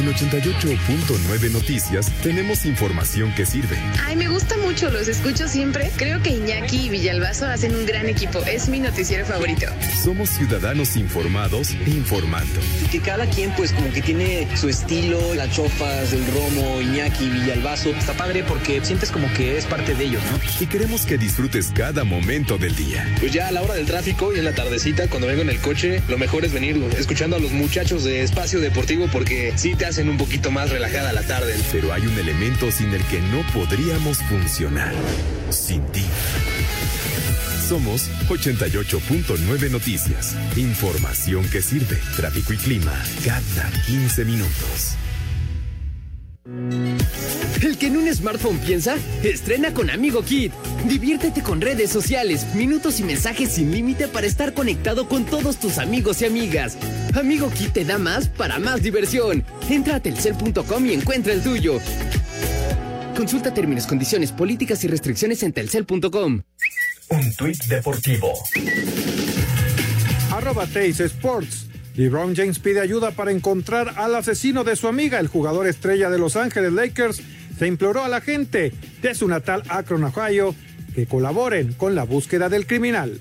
[0.00, 3.76] En 88.9 Noticias tenemos información que sirve.
[4.02, 5.90] Ay, me gusta mucho, los escucho siempre.
[5.96, 8.38] Creo que Iñaki y Villalbazo hacen un gran equipo.
[8.46, 9.66] Es mi noticiero favorito.
[10.02, 12.60] Somos ciudadanos informados e informando.
[12.90, 17.90] Que cada quien pues como que tiene su estilo, las chofas, el romo, Iñaki, Villalbazo.
[17.90, 20.40] Está padre porque sientes como que es parte de ellos, ¿no?
[20.60, 23.06] Y queremos que disfrutes cada momento del día.
[23.20, 25.60] Pues ya a la hora del tráfico y en la tardecita, cuando vengo en el
[25.60, 29.90] coche, lo mejor es venir escuchando a los muchachos de Espacio Deportivo porque sí te
[30.00, 31.54] hacen un poquito más relajada la tarde.
[31.72, 34.94] Pero hay un elemento sin el que no podríamos funcionar.
[35.50, 36.04] Sin ti.
[37.68, 40.36] Somos 88.9 Noticias.
[40.56, 41.98] Información que sirve.
[42.16, 42.92] Tráfico y clima
[43.24, 44.96] cada 15 minutos.
[47.60, 50.52] El que en un smartphone piensa, estrena con Amigo Kit.
[50.88, 55.76] Diviértete con redes sociales, minutos y mensajes sin límite para estar conectado con todos tus
[55.76, 56.78] amigos y amigas.
[57.14, 59.44] Amigo Kit te da más para más diversión.
[59.68, 61.78] Entra a telcel.com y encuentra el tuyo.
[63.16, 66.42] Consulta términos, condiciones, políticas y restricciones en telcel.com.
[67.10, 68.32] Un tuit deportivo.
[70.32, 71.66] Arroba Teis Sports.
[71.96, 76.18] LeBron James pide ayuda para encontrar al asesino de su amiga, el jugador estrella de
[76.18, 77.20] Los Ángeles Lakers.
[77.58, 80.54] Se imploró a la gente de su natal Akron, Ohio,
[80.94, 83.20] que colaboren con la búsqueda del criminal.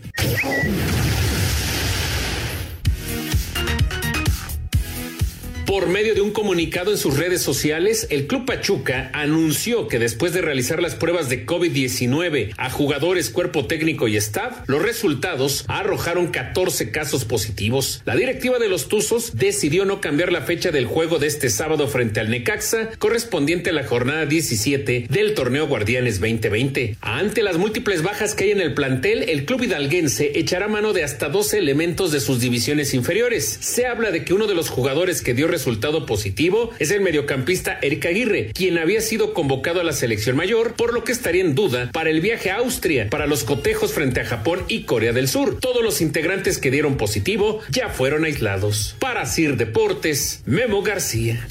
[5.70, 10.34] Por medio de un comunicado en sus redes sociales, el Club Pachuca anunció que después
[10.34, 16.30] de realizar las pruebas de COVID-19 a jugadores, cuerpo técnico y staff, los resultados arrojaron
[16.30, 18.02] 14 casos positivos.
[18.06, 21.88] La directiva de los Tuzos decidió no cambiar la fecha del juego de este sábado
[21.88, 26.98] frente al Necaxa, correspondiente a la jornada 17 del torneo Guardianes 2020.
[27.00, 31.04] Ante las múltiples bajas que hay en el plantel, el club hidalguense echará mano de
[31.04, 33.60] hasta 12 elementos de sus divisiones inferiores.
[33.62, 37.80] Se habla de que uno de los jugadores que dio resultado positivo es el mediocampista
[37.82, 41.54] Eric Aguirre, quien había sido convocado a la selección mayor, por lo que estaría en
[41.54, 45.28] duda para el viaje a Austria para los cotejos frente a Japón y Corea del
[45.28, 45.60] Sur.
[45.60, 48.96] Todos los integrantes que dieron positivo ya fueron aislados.
[49.00, 51.46] Para Sir Deportes, Memo García.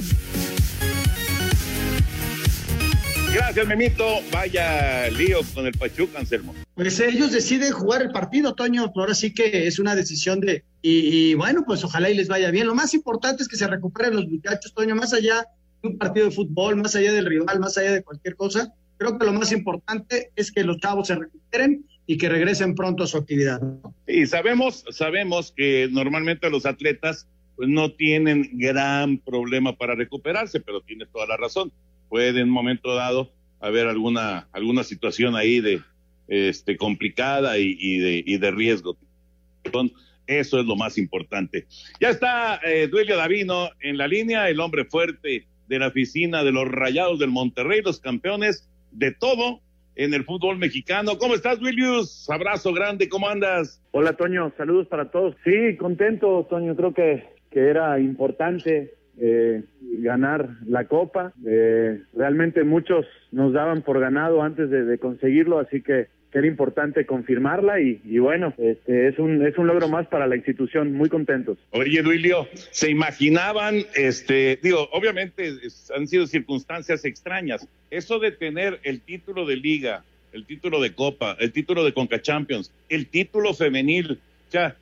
[3.35, 4.21] Gracias, Memito.
[4.33, 6.55] Vaya lío con el Pachuca, Anselmo.
[6.79, 8.93] Pues ellos deciden jugar el partido, Toño.
[8.95, 10.63] Ahora sí que es una decisión de.
[10.81, 12.69] Y, y, bueno, pues ojalá y les vaya bien.
[12.69, 15.45] Lo más importante es que se recuperen los muchachos, Toño, más allá
[15.83, 18.73] de un partido de fútbol, más allá del rival, más allá de cualquier cosa.
[18.97, 23.03] Creo que lo más importante es que los chavos se recuperen y que regresen pronto
[23.03, 23.61] a su actividad.
[24.07, 30.81] Y sabemos, sabemos que normalmente los atletas pues no tienen gran problema para recuperarse, pero
[30.83, 31.73] tienes toda la razón.
[32.09, 35.83] Puede en un momento dado haber alguna, alguna situación ahí de
[36.29, 38.97] este complicada y, y de, y de riesgo.
[40.27, 41.67] Eso es lo más importante.
[42.01, 46.53] Ya está eh, Duelio Davino en la línea, el hombre fuerte de la oficina de
[46.53, 49.61] los Rayados del Monterrey, los campeones de todo
[49.97, 51.19] en el fútbol mexicano.
[51.19, 52.29] ¿Cómo estás, Willius?
[52.31, 53.83] Abrazo grande, ¿cómo andas?
[53.91, 55.35] Hola, Toño, saludos para todos.
[55.45, 61.33] Sí, contento, Toño, creo que, que era importante eh, ganar la copa.
[61.47, 67.07] Eh, realmente muchos nos daban por ganado antes de conseguirlo, así que que era importante
[67.07, 71.09] confirmarla y, y bueno, este, es un es un logro más para la institución, muy
[71.09, 71.57] contentos.
[71.71, 78.79] Oye, Duilio, ¿se imaginaban, este, digo, obviamente es- han sido circunstancias extrañas, eso de tener
[78.83, 83.55] el título de liga, el título de copa, el título de Conca Champions, el título
[83.55, 84.13] femenil,
[84.49, 84.77] o sea,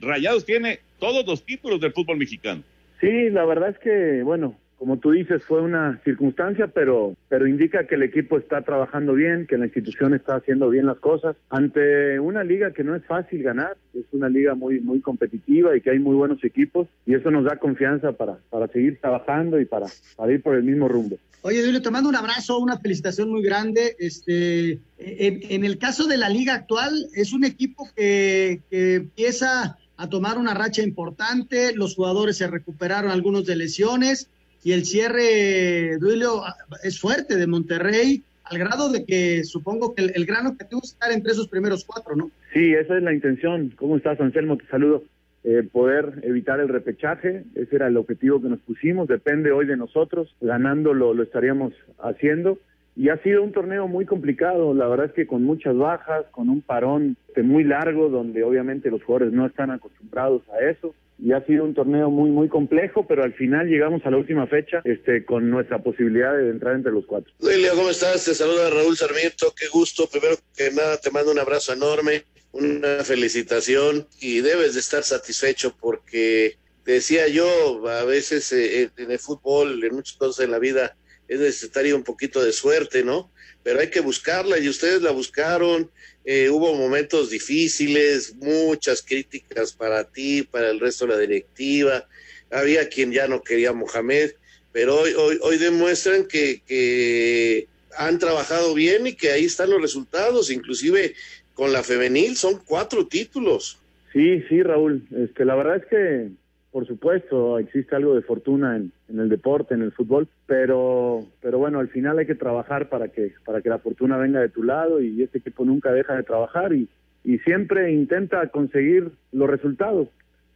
[0.00, 2.62] Rayados tiene todos los títulos del fútbol mexicano.
[3.00, 7.86] Sí, la verdad es que, bueno, como tú dices, fue una circunstancia, pero, pero indica
[7.86, 12.20] que el equipo está trabajando bien, que la institución está haciendo bien las cosas ante
[12.20, 15.90] una liga que no es fácil ganar, es una liga muy, muy competitiva y que
[15.90, 19.86] hay muy buenos equipos y eso nos da confianza para, para seguir trabajando y para,
[20.16, 21.18] para ir por el mismo rumbo.
[21.42, 23.96] Oye, Julio, te mando un abrazo, una felicitación muy grande.
[23.98, 29.76] Este, en, en el caso de la liga actual, es un equipo que, que empieza
[29.96, 34.30] a tomar una racha importante, los jugadores se recuperaron algunos de lesiones
[34.64, 36.42] y el cierre, Duilio,
[36.82, 40.92] es fuerte de Monterrey, al grado de que supongo que el, el gran objetivo es
[40.92, 42.30] estar entre esos primeros cuatro, ¿no?
[42.52, 43.72] Sí, esa es la intención.
[43.76, 44.56] ¿Cómo estás, Anselmo?
[44.56, 45.04] Te saludo.
[45.44, 49.76] Eh, poder evitar el repechaje, ese era el objetivo que nos pusimos, depende hoy de
[49.76, 52.58] nosotros, ganándolo lo estaríamos haciendo
[52.96, 56.48] y ha sido un torneo muy complicado, la verdad es que con muchas bajas, con
[56.48, 61.44] un parón muy largo donde obviamente los jugadores no están acostumbrados a eso y ha
[61.44, 65.24] sido un torneo muy muy complejo, pero al final llegamos a la última fecha este
[65.24, 67.32] con nuestra posibilidad de entrar entre los cuatro.
[67.38, 68.24] Duilio, ¿cómo estás?
[68.24, 70.08] Te saluda Raúl Sarmiento, qué gusto.
[70.08, 75.74] Primero que nada, te mando un abrazo enorme, una felicitación y debes de estar satisfecho
[75.80, 80.96] porque decía yo, a veces eh, en el fútbol, en muchas cosas en la vida,
[81.28, 83.30] es necesario un poquito de suerte, ¿no?
[83.62, 85.90] Pero hay que buscarla y ustedes la buscaron.
[86.30, 92.06] Eh, hubo momentos difíciles, muchas críticas para ti, para el resto de la directiva.
[92.50, 94.32] Había quien ya no quería Mohamed,
[94.70, 99.80] pero hoy, hoy, hoy demuestran que, que han trabajado bien y que ahí están los
[99.80, 101.14] resultados, inclusive
[101.54, 103.78] con la femenil son cuatro títulos.
[104.12, 105.06] Sí, sí, Raúl.
[105.16, 106.28] Este, la verdad es que,
[106.70, 111.58] por supuesto, existe algo de fortuna en, en el deporte, en el fútbol, pero, pero
[111.58, 114.62] bueno, al final hay que trabajar para que, para que la fortuna venga de tu
[114.62, 116.88] lado y este equipo nunca deja de trabajar y,
[117.24, 120.08] y siempre intenta conseguir los resultados.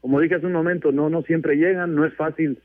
[0.03, 2.59] Como dije hace un momento, no, no siempre llegan, no es fácil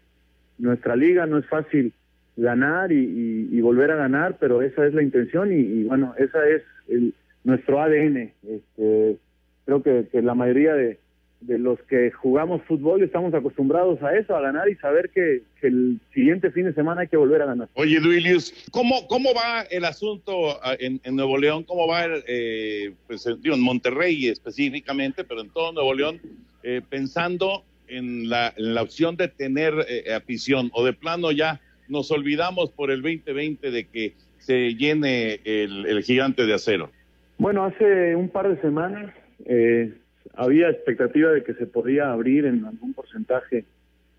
[0.58, 1.94] nuestra liga, no es fácil
[2.36, 6.64] ganar y, volver a ganar, pero esa es la intención y, y bueno, esa es
[6.88, 8.32] el, nuestro ADN.
[8.48, 9.18] Este,
[9.66, 11.00] creo que, que la mayoría de,
[11.42, 15.68] de los que jugamos fútbol estamos acostumbrados a eso, a ganar y saber que, que
[15.68, 17.70] el siguiente fin de semana hay que volver a ganar.
[17.76, 21.64] Oye, Duilius, ¿cómo, ¿cómo va el asunto ah, en, en Nuevo León?
[21.64, 26.20] ¿Cómo va eh, pues, en- digo, en Monterrey específicamente, pero en todo Nuevo León,
[26.64, 31.62] eh, pensando en la, en la opción de tener eh, afición o de plano ya
[31.88, 36.90] nos olvidamos por el 2020 de que se llene el, el gigante de acero?
[37.38, 39.14] Bueno, hace un par de semanas
[39.46, 39.94] eh,
[40.34, 43.66] había expectativa de que se podía abrir en algún porcentaje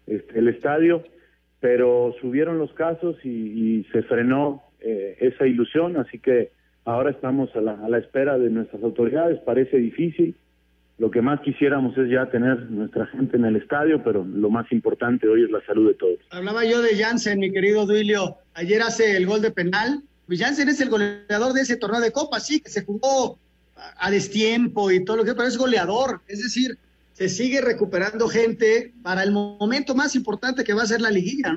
[0.07, 1.05] este, el estadio,
[1.61, 6.51] pero subieron los casos y, y se frenó eh, esa ilusión, así que
[6.85, 10.37] ahora estamos a la, a la espera de nuestras autoridades, parece difícil.
[10.99, 14.71] Lo que más quisiéramos es ya tener nuestra gente en el estadio, pero lo más
[14.73, 16.19] importante hoy es la salud de todos.
[16.31, 18.39] Hablaba yo de Jansen, mi querido Duilio.
[18.55, 20.03] Ayer hace el gol de penal.
[20.27, 23.39] Pues Jansen es el goleador de ese torneo de Copa, sí, que se jugó
[23.99, 26.21] a destiempo y todo lo que, pero es goleador.
[26.29, 26.79] Es decir,
[27.13, 31.57] se sigue recuperando gente para el momento más importante que va a ser la liguilla.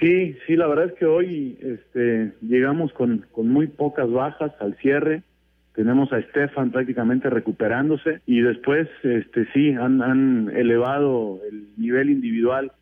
[0.00, 4.76] Sí, sí, la verdad es que hoy este, llegamos con, con muy pocas bajas al
[4.78, 5.22] cierre.
[5.74, 12.72] Tenemos a Estefan prácticamente recuperándose y después, este, sí, han, han elevado el nivel individual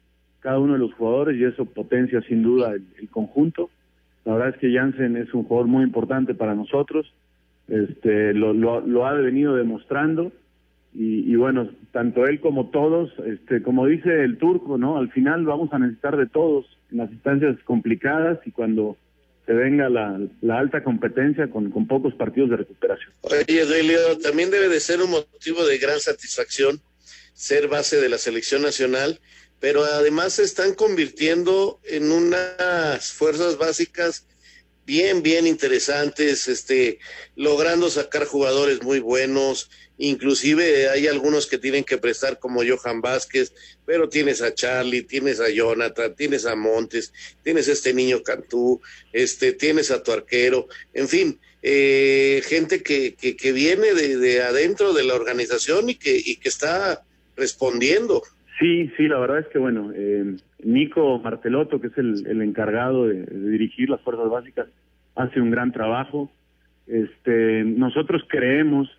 [0.41, 3.71] cada uno de los jugadores y eso potencia sin duda el, el conjunto.
[4.25, 7.13] La verdad es que Jansen es un jugador muy importante para nosotros,
[7.71, 10.33] este, lo, lo, lo ha venido demostrando
[10.93, 14.99] y, bueno, tanto él como todos, este, como dice el turco, ¿no?
[14.99, 18.97] Al final vamos a necesitar de todos en las instancias complicadas y cuando
[19.47, 20.19] se venga la,
[20.51, 23.13] alta competencia con, con pocos partidos de recuperación.
[23.21, 23.63] Oye,
[24.21, 26.81] también debe de ser un motivo de gran satisfacción
[27.35, 29.21] ser base de la selección nacional,
[29.61, 34.27] pero además se están convirtiendo en unas fuerzas básicas
[34.91, 36.99] bien, bien interesantes, este,
[37.37, 43.53] logrando sacar jugadores muy buenos, inclusive hay algunos que tienen que prestar como Johan Vázquez,
[43.87, 47.13] pero tienes a Charlie, tienes a Jonathan, tienes a Montes,
[47.45, 48.81] tienes a este niño Cantú,
[49.13, 54.43] este, tienes a tu arquero, en fin, eh, gente que, que, que viene de, de
[54.43, 57.05] adentro de la organización y que, y que está
[57.37, 58.25] respondiendo.
[58.61, 63.25] Sí, sí, la verdad es que bueno, eh, Nico Martelotto, que es el, encargado de,
[63.25, 64.69] de, dirigir las fuerzas básicas,
[65.17, 66.31] hace un gran trabajo.
[66.87, 68.91] Este, nosotros creemos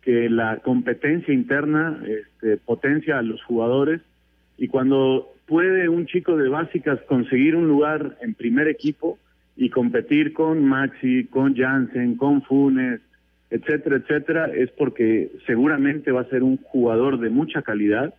[0.00, 4.00] que la competencia interna este, potencia a los jugadores
[4.58, 9.18] y cuando puede un chico de básicas conseguir un lugar en primer equipo
[9.56, 13.00] y competir con Maxi, con Jansen, con Funes,
[13.50, 18.14] etcétera, etcétera, es porque seguramente va a ser un jugador de mucha calidad,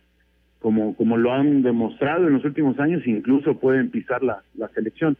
[0.64, 5.14] como, como lo han demostrado en los últimos años, incluso pueden pisar la, la selección.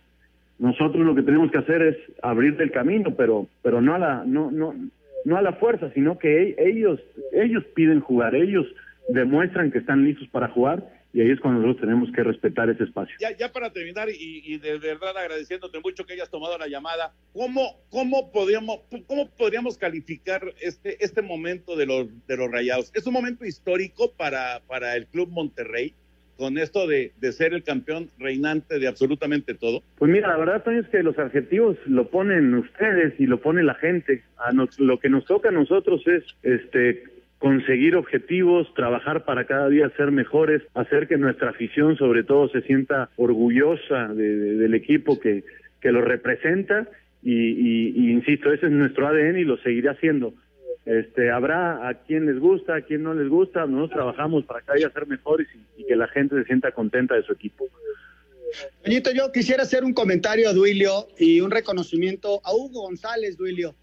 [0.58, 4.24] Nosotros lo que tenemos que hacer es abrir el camino, pero, pero no a la,
[4.24, 4.72] no, no,
[5.26, 6.98] no a la fuerza, sino que ellos,
[7.34, 8.64] ellos piden jugar, ellos
[9.10, 10.82] demuestran que están listos para jugar
[11.14, 13.16] y ahí es cuando nosotros tenemos que respetar ese espacio.
[13.20, 17.12] Ya, ya para terminar y, y, de verdad agradeciéndote mucho que hayas tomado la llamada,
[17.32, 22.90] ¿cómo, cómo, podríamos, cómo podríamos calificar este, este momento de los, de los rayados?
[22.94, 25.94] ¿Es un momento histórico para, para el Club Monterrey?
[26.36, 29.84] con esto de, de, ser el campeón reinante de absolutamente todo?
[29.96, 33.74] Pues mira, la verdad es que los adjetivos lo ponen ustedes y lo pone la
[33.74, 34.24] gente.
[34.38, 37.04] A nos, lo que nos toca a nosotros es este
[37.38, 42.62] conseguir objetivos, trabajar para cada día ser mejores, hacer que nuestra afición sobre todo se
[42.62, 45.44] sienta orgullosa de, de, del equipo que,
[45.80, 46.88] que lo representa
[47.24, 50.34] y, insisto, ese es nuestro ADN y lo seguiré haciendo.
[50.84, 54.78] Este, habrá a quien les gusta, a quien no les gusta, nosotros trabajamos para cada
[54.78, 57.66] día ser mejores y, que la gente se sienta contenta de su equipo.
[58.82, 63.74] Toñito, yo quisiera hacer un comentario a Duilio y un reconocimiento a Hugo González, Duilio.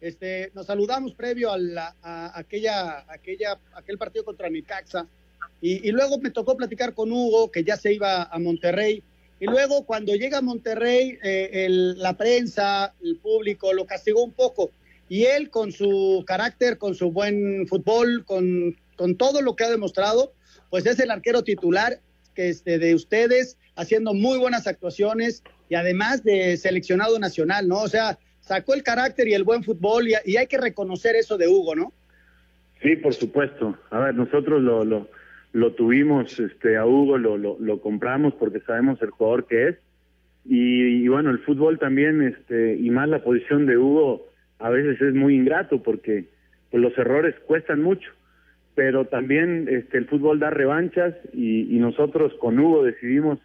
[0.00, 5.06] Este, nos saludamos previo a, la, a aquella, aquella, aquel partido contra Necaxa.
[5.60, 9.02] Y, y, luego me tocó platicar con Hugo que ya se iba a Monterrey.
[9.40, 14.32] Y luego cuando llega a Monterrey eh, el, la prensa, el público lo castigó un
[14.32, 14.70] poco.
[15.08, 19.70] Y él con su carácter, con su buen fútbol, con, con todo lo que ha
[19.70, 20.32] demostrado,
[20.70, 22.00] pues es el arquero titular
[22.34, 27.80] que este, de ustedes haciendo muy buenas actuaciones y además de seleccionado nacional, ¿no?
[27.80, 28.18] O sea,
[28.50, 31.92] sacó el carácter y el buen fútbol y, hay que reconocer eso de Hugo, ¿no?
[32.82, 33.78] Sí, por supuesto.
[33.90, 35.08] A ver, nosotros lo, lo,
[35.52, 39.76] lo tuvimos este, a Hugo, lo, lo, lo, compramos porque sabemos el jugador que es.
[40.44, 44.26] Y, y, bueno, el fútbol también, este, y más la posición de Hugo,
[44.58, 46.24] a veces es muy ingrato porque
[46.72, 48.10] pues, los errores cuestan mucho.
[48.74, 53.38] Pero también este, el fútbol da revanchas y nosotros con Hugo decidimos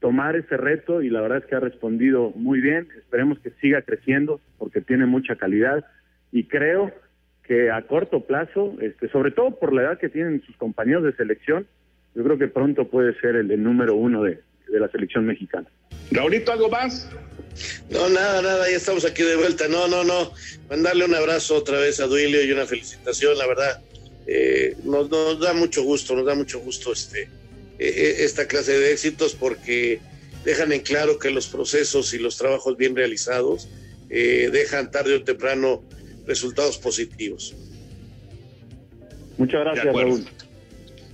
[0.00, 2.88] tomar ese reto y la verdad es que ha respondido muy bien.
[2.96, 5.84] Esperemos que siga creciendo porque tiene mucha calidad
[6.32, 6.92] y creo
[7.44, 11.14] que a corto plazo, este, sobre todo por la edad que tienen sus compañeros de
[11.14, 11.66] selección,
[12.14, 15.66] yo creo que pronto puede ser el, el número uno de, de, la selección mexicana.
[16.10, 17.10] Raulito, ¿algo más?
[17.90, 19.66] No, nada, nada, ya estamos aquí de vuelta.
[19.68, 20.32] No, no, no.
[20.68, 23.82] Mandarle un abrazo otra vez a Duilio y una felicitación, la verdad.
[24.26, 27.28] Eh, nos, nos da mucho gusto, nos da mucho gusto este
[27.78, 30.00] esta clase de éxitos porque
[30.44, 33.68] dejan en claro que los procesos y los trabajos bien realizados
[34.10, 35.82] eh, dejan tarde o temprano
[36.26, 37.54] resultados positivos.
[39.36, 40.10] Muchas gracias, de acuerdo.
[40.10, 40.26] Raúl.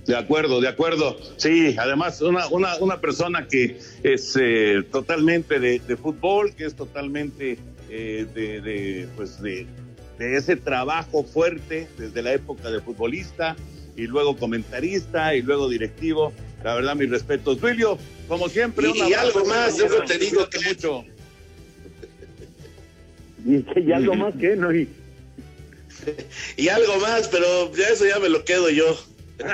[0.05, 1.17] De acuerdo, de acuerdo.
[1.37, 6.75] Sí, además una, una, una persona que es eh, totalmente de, de, fútbol, que es
[6.75, 7.57] totalmente
[7.89, 9.65] eh, de, de, pues de,
[10.19, 13.55] de ese trabajo fuerte desde la época de futbolista
[13.97, 16.33] y luego comentarista y luego directivo.
[16.65, 17.61] La verdad, mis respetos.
[17.61, 18.89] Duilio, como siempre.
[18.89, 21.05] Y, y algo más, yo te digo que mucho.
[23.45, 24.73] Y, y algo más que no.
[24.73, 24.89] Y...
[26.57, 28.97] y algo más, pero ya eso ya me lo quedo yo.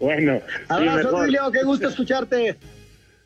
[0.00, 0.40] bueno.
[0.68, 2.56] Abrazo, sí, Duilio, qué gusto escucharte.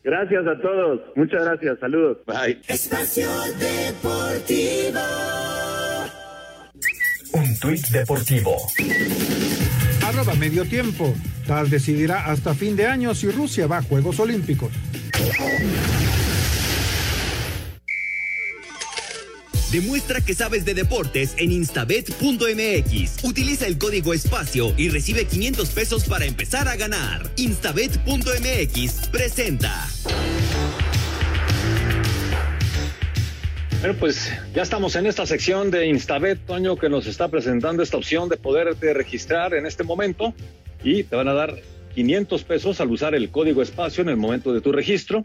[0.02, 1.00] Gracias a todos.
[1.14, 1.78] Muchas gracias.
[1.78, 2.18] Saludos.
[2.26, 2.60] Bye.
[2.66, 3.30] Espacio
[3.60, 5.00] Deportivo.
[7.34, 8.56] Un tuit deportivo.
[10.04, 11.14] Arroba medio tiempo.
[11.46, 14.72] TAS decidirá hasta fin de año si Rusia va a Juegos Olímpicos.
[19.72, 23.24] Demuestra que sabes de deportes en instabet.mx.
[23.24, 27.30] Utiliza el código espacio y recibe 500 pesos para empezar a ganar.
[27.36, 29.88] Instabet.mx presenta.
[33.80, 37.96] Bueno, pues ya estamos en esta sección de Instabet, Toño, que nos está presentando esta
[37.96, 40.34] opción de poderte registrar en este momento
[40.84, 41.54] y te van a dar
[41.94, 45.24] 500 pesos al usar el código espacio en el momento de tu registro.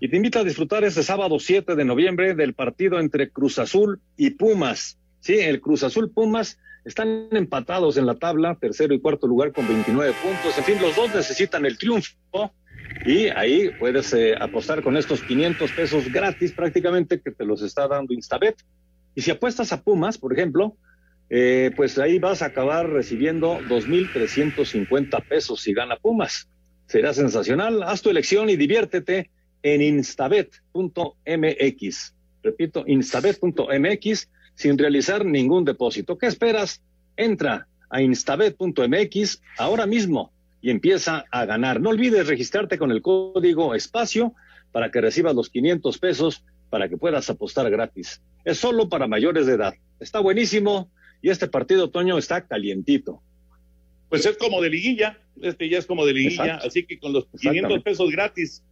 [0.00, 4.00] Y te invito a disfrutar este sábado 7 de noviembre del partido entre Cruz Azul
[4.16, 4.98] y Pumas.
[5.20, 9.66] Sí, el Cruz Azul Pumas están empatados en la tabla, tercero y cuarto lugar con
[9.66, 10.56] 29 puntos.
[10.56, 12.52] En fin, los dos necesitan el triunfo
[13.04, 17.88] y ahí puedes eh, apostar con estos 500 pesos gratis prácticamente que te los está
[17.88, 18.56] dando Instabet.
[19.14, 20.76] Y si apuestas a Pumas, por ejemplo,
[21.30, 26.48] eh, pues ahí vas a acabar recibiendo 2.350 pesos si gana Pumas.
[26.86, 27.82] Será sensacional.
[27.82, 29.30] Haz tu elección y diviértete
[29.62, 30.54] en instabet.mx.
[32.42, 36.16] Repito, instabet.mx sin realizar ningún depósito.
[36.16, 36.82] ¿Qué esperas?
[37.16, 41.80] Entra a instabet.mx ahora mismo y empieza a ganar.
[41.80, 44.34] No olvides registrarte con el código espacio
[44.72, 48.22] para que recibas los 500 pesos para que puedas apostar gratis.
[48.44, 49.74] Es solo para mayores de edad.
[50.00, 50.90] Está buenísimo
[51.22, 53.22] y este partido otoño está calientito.
[54.08, 57.26] Pues es como de liguilla, este ya es como de liguilla, así que con los
[57.38, 58.62] 500 pesos gratis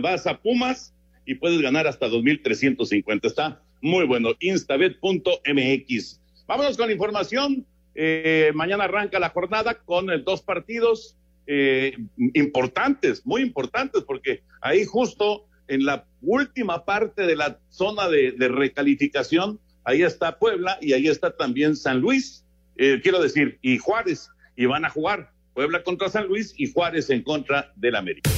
[0.00, 0.94] vas a Pumas
[1.26, 3.20] y puedes ganar hasta 2.350.
[3.24, 6.20] Está muy bueno, instabet.mx.
[6.46, 7.66] Vámonos con información.
[7.94, 11.96] Eh, mañana arranca la jornada con el dos partidos eh,
[12.34, 19.60] importantes, muy importantes, porque ahí justo en la última parte de la zona de, recalificación,
[19.84, 22.44] ahí está Puebla y ahí está también San Luis,
[22.76, 27.10] eh, quiero decir, y Juárez, y van a jugar Puebla contra San Luis y Juárez
[27.10, 28.30] en contra del América.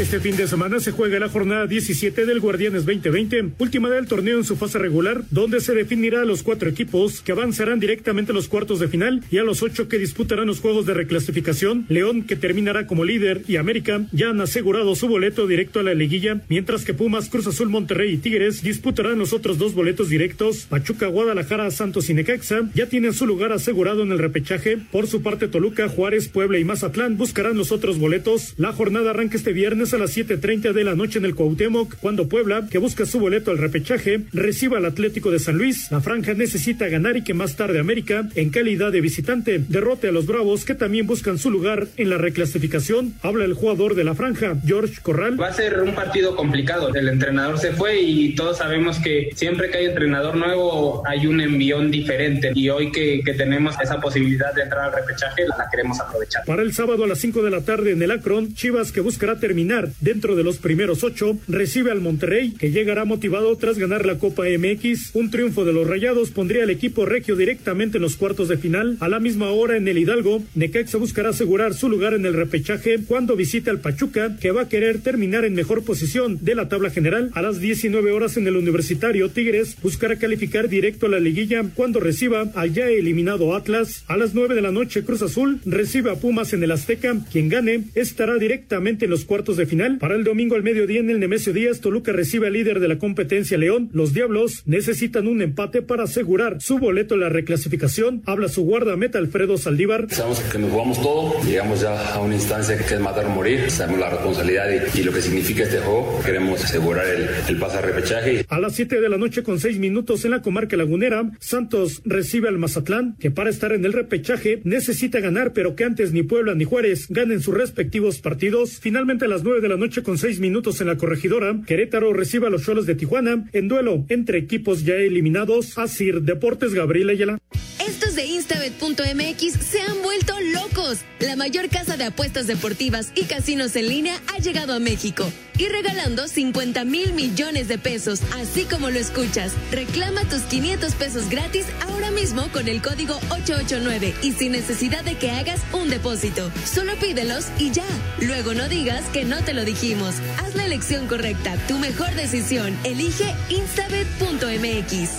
[0.00, 4.38] Este fin de semana se juega la jornada 17 del Guardianes 2020, última del torneo
[4.38, 8.34] en su fase regular, donde se definirá a los cuatro equipos que avanzarán directamente a
[8.34, 11.84] los cuartos de final y a los ocho que disputarán los juegos de reclasificación.
[11.90, 15.92] León, que terminará como líder, y América ya han asegurado su boleto directo a la
[15.92, 20.64] liguilla, mientras que Pumas, Cruz Azul, Monterrey y Tigres disputarán los otros dos boletos directos.
[20.70, 24.78] Pachuca, Guadalajara, Santos y Necaxa ya tienen su lugar asegurado en el repechaje.
[24.78, 28.54] Por su parte, Toluca, Juárez, Puebla y Mazatlán buscarán los otros boletos.
[28.56, 32.28] La jornada arranca este viernes a las 7.30 de la noche en el Cuauhtémoc, cuando
[32.28, 35.90] Puebla, que busca su boleto al repechaje, reciba al Atlético de San Luis.
[35.90, 40.12] La franja necesita ganar y que más tarde América, en calidad de visitante, derrote a
[40.12, 43.14] los Bravos, que también buscan su lugar en la reclasificación.
[43.22, 45.40] Habla el jugador de la franja, George Corral.
[45.40, 46.94] Va a ser un partido complicado.
[46.94, 51.40] El entrenador se fue y todos sabemos que siempre que hay entrenador nuevo hay un
[51.40, 52.52] envión diferente.
[52.54, 56.44] Y hoy que, que tenemos esa posibilidad de entrar al repechaje, la queremos aprovechar.
[56.44, 59.38] Para el sábado a las 5 de la tarde en el Akron, Chivas, que buscará
[59.38, 64.18] terminar dentro de los primeros ocho, recibe al Monterrey, que llegará motivado tras ganar la
[64.18, 65.14] Copa MX.
[65.14, 68.96] Un triunfo de los Rayados pondría al equipo regio directamente en los cuartos de final.
[69.00, 72.98] A la misma hora en el Hidalgo, Necaxa buscará asegurar su lugar en el repechaje
[73.06, 76.90] cuando visite al Pachuca, que va a querer terminar en mejor posición de la tabla
[76.90, 77.30] general.
[77.34, 82.00] A las 19 horas en el Universitario, Tigres buscará calificar directo a la liguilla cuando
[82.00, 84.04] reciba al ya eliminado Atlas.
[84.08, 87.16] A las 9 de la noche, Cruz Azul recibe a Pumas en el Azteca.
[87.30, 89.98] Quien gane estará directamente en los cuartos de final.
[89.98, 92.98] Para el domingo al mediodía en el Nemesio Díaz, Toluca recibe al líder de la
[92.98, 93.88] competencia León.
[93.92, 98.22] Los Diablos necesitan un empate para asegurar su boleto en la reclasificación.
[98.26, 100.06] Habla su guardameta Alfredo Saldívar.
[100.10, 103.70] Sabemos que nos jugamos todo, llegamos ya a una instancia que es matar o morir,
[103.70, 106.20] sabemos la responsabilidad y, lo que significa este juego.
[106.24, 108.44] Queremos asegurar el, el pase a repechaje.
[108.48, 112.48] A las 7 de la noche con 6 minutos en la comarca lagunera, Santos recibe
[112.48, 116.54] al Mazatlán, que para estar en el repechaje necesita ganar, pero que antes ni Puebla
[116.54, 118.78] ni Juárez ganen sus respectivos partidos.
[118.80, 122.46] Finalmente a las 9 de la noche con seis minutos en la corregidora, Querétaro recibe
[122.46, 125.76] a los Cholos de Tijuana en duelo entre equipos ya eliminados.
[125.76, 127.38] Asir Deportes Gabriel Ayala.
[127.84, 131.00] Estos de instabet.mx se han vuelto locos.
[131.18, 135.66] La mayor casa de apuestas deportivas y casinos en línea ha llegado a México y
[135.68, 139.52] regalando 50 mil millones de pesos, así como lo escuchas.
[139.70, 145.16] Reclama tus 500 pesos gratis ahora mismo con el código 889 y sin necesidad de
[145.16, 146.50] que hagas un depósito.
[146.64, 147.84] Solo pídelos y ya.
[148.20, 150.14] Luego no digas que no te lo dijimos.
[150.38, 152.76] Haz la elección correcta, tu mejor decisión.
[152.84, 155.10] Elige instabet.mx.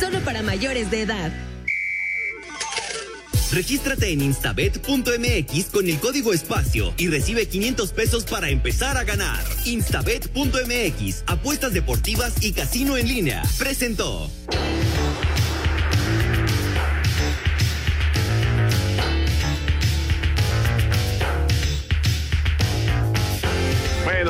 [0.00, 1.32] Solo para mayores de edad.
[3.52, 9.44] Regístrate en instabet.mx con el código espacio y recibe 500 pesos para empezar a ganar.
[9.64, 13.42] Instabet.mx, apuestas deportivas y casino en línea.
[13.58, 14.28] Presentó.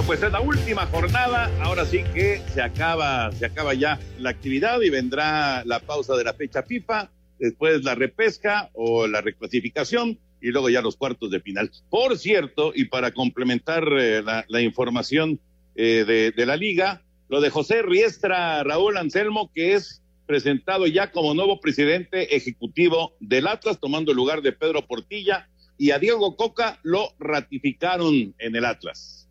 [0.07, 1.51] Pues es la última jornada.
[1.63, 6.25] Ahora sí que se acaba, se acaba ya la actividad y vendrá la pausa de
[6.25, 11.41] la fecha FIFA después la repesca o la reclasificación y luego ya los cuartos de
[11.41, 11.71] final.
[11.91, 15.41] Por cierto, y para complementar eh, la, información
[15.75, 21.13] eh, de, de, la liga, lo de José Riestra Raúl Anselmo, que es presentado ya
[21.13, 25.49] como nuevo presidente ejecutivo del Atlas, tomando el lugar de Pedro Portilla,
[25.79, 29.24] y a Diego Coca lo ratificaron en el Atlas.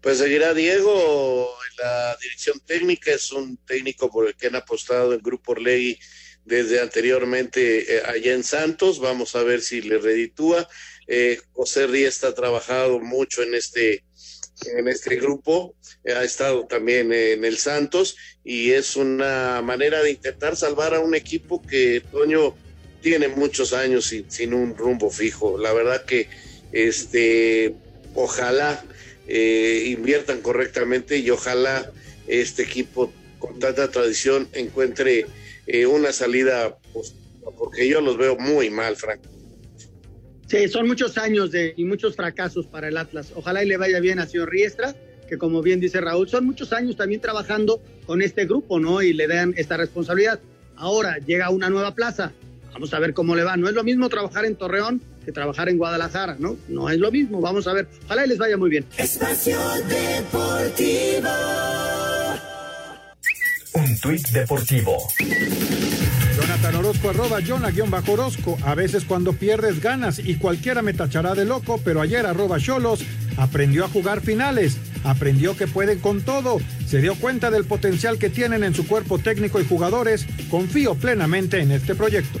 [0.00, 5.12] Pues seguirá Diego en la dirección técnica, es un técnico por el que han apostado
[5.12, 5.98] el Grupo Orlegui
[6.44, 8.98] desde anteriormente eh, allá en Santos.
[8.98, 10.68] Vamos a ver si le reditúa.
[11.06, 14.04] Eh, José Riesta ha trabajado mucho en este
[14.66, 20.56] en este grupo, ha estado también en el Santos y es una manera de intentar
[20.56, 22.54] salvar a un equipo que Toño
[23.00, 25.56] tiene muchos años sin, sin un rumbo fijo.
[25.58, 26.28] La verdad que
[26.72, 27.74] este
[28.14, 28.84] ojalá
[29.32, 31.88] eh, inviertan correctamente y ojalá
[32.26, 35.26] este equipo con tanta tradición encuentre
[35.68, 36.76] eh, una salida
[37.56, 39.20] porque yo los veo muy mal, Frank.
[40.48, 43.32] Sí, son muchos años de, y muchos fracasos para el Atlas.
[43.36, 44.96] Ojalá y le vaya bien a señor Riestra,
[45.28, 49.00] que como bien dice Raúl, son muchos años también trabajando con este grupo, ¿no?
[49.00, 50.40] Y le dan esta responsabilidad.
[50.74, 52.32] Ahora llega una nueva plaza.
[52.72, 53.56] Vamos a ver cómo le va.
[53.56, 55.00] No es lo mismo trabajar en Torreón
[55.30, 56.56] que trabajar en Guadalajara, ¿no?
[56.68, 57.40] No es lo mismo.
[57.40, 57.88] Vamos a ver.
[58.06, 58.84] Ojalá y les vaya muy bien.
[58.96, 59.58] Espacio
[59.88, 61.28] Deportivo.
[63.74, 64.96] Un tuit deportivo.
[66.36, 67.38] Jonathan Orozco, arroba
[67.88, 72.26] bajo orozco A veces cuando pierdes ganas y cualquiera me tachará de loco, pero ayer
[72.26, 73.04] arroba Cholos
[73.36, 78.30] aprendió a jugar finales, aprendió que pueden con todo, se dio cuenta del potencial que
[78.30, 80.26] tienen en su cuerpo técnico y jugadores.
[80.50, 82.40] Confío plenamente en este proyecto.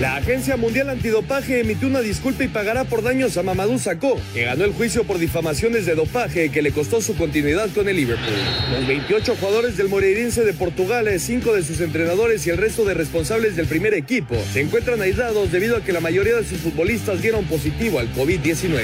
[0.00, 4.42] La Agencia Mundial Antidopaje emitió una disculpa y pagará por daños a Mamadou Sakho, que
[4.42, 8.34] ganó el juicio por difamaciones de dopaje que le costó su continuidad con el Liverpool.
[8.72, 12.94] Los 28 jugadores del Moreirense de Portugal, cinco de sus entrenadores y el resto de
[12.94, 17.22] responsables del primer equipo se encuentran aislados debido a que la mayoría de sus futbolistas
[17.22, 18.80] dieron positivo al COVID-19.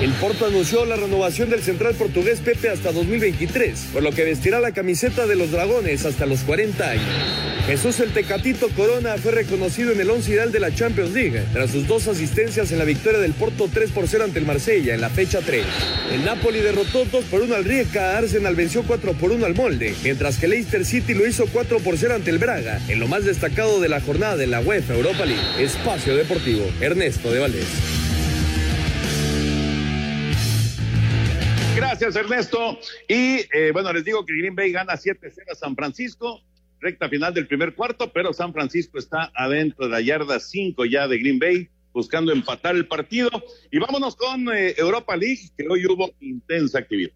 [0.00, 4.60] El Porto anunció la renovación del central portugués Pepe hasta 2023, por lo que vestirá
[4.60, 7.57] la camiseta de los dragones hasta los 40 años.
[7.68, 11.70] Jesús el Tecatito Corona fue reconocido en el 11 ideal de la Champions League tras
[11.70, 15.02] sus dos asistencias en la victoria del Porto 3 por 0 ante el Marsella en
[15.02, 15.66] la fecha 3.
[16.12, 19.94] El Napoli derrotó 2 por 1 al Rijeka, Arsenal venció 4 por 1 al Molde,
[20.02, 23.26] mientras que Leicester City lo hizo 4 por 0 ante el Braga, en lo más
[23.26, 25.62] destacado de la jornada de la UEFA Europa League.
[25.62, 27.68] Espacio Deportivo, Ernesto de Valdés.
[31.76, 32.78] Gracias, Ernesto.
[33.06, 36.40] Y eh, bueno, les digo que Green Bay gana 7-0 a San Francisco,
[36.80, 41.08] recta final del primer cuarto, pero San Francisco está adentro de la yarda 5 ya
[41.08, 43.30] de Green Bay, buscando empatar el partido.
[43.70, 47.12] Y vámonos con eh, Europa League, que hoy hubo intensa actividad.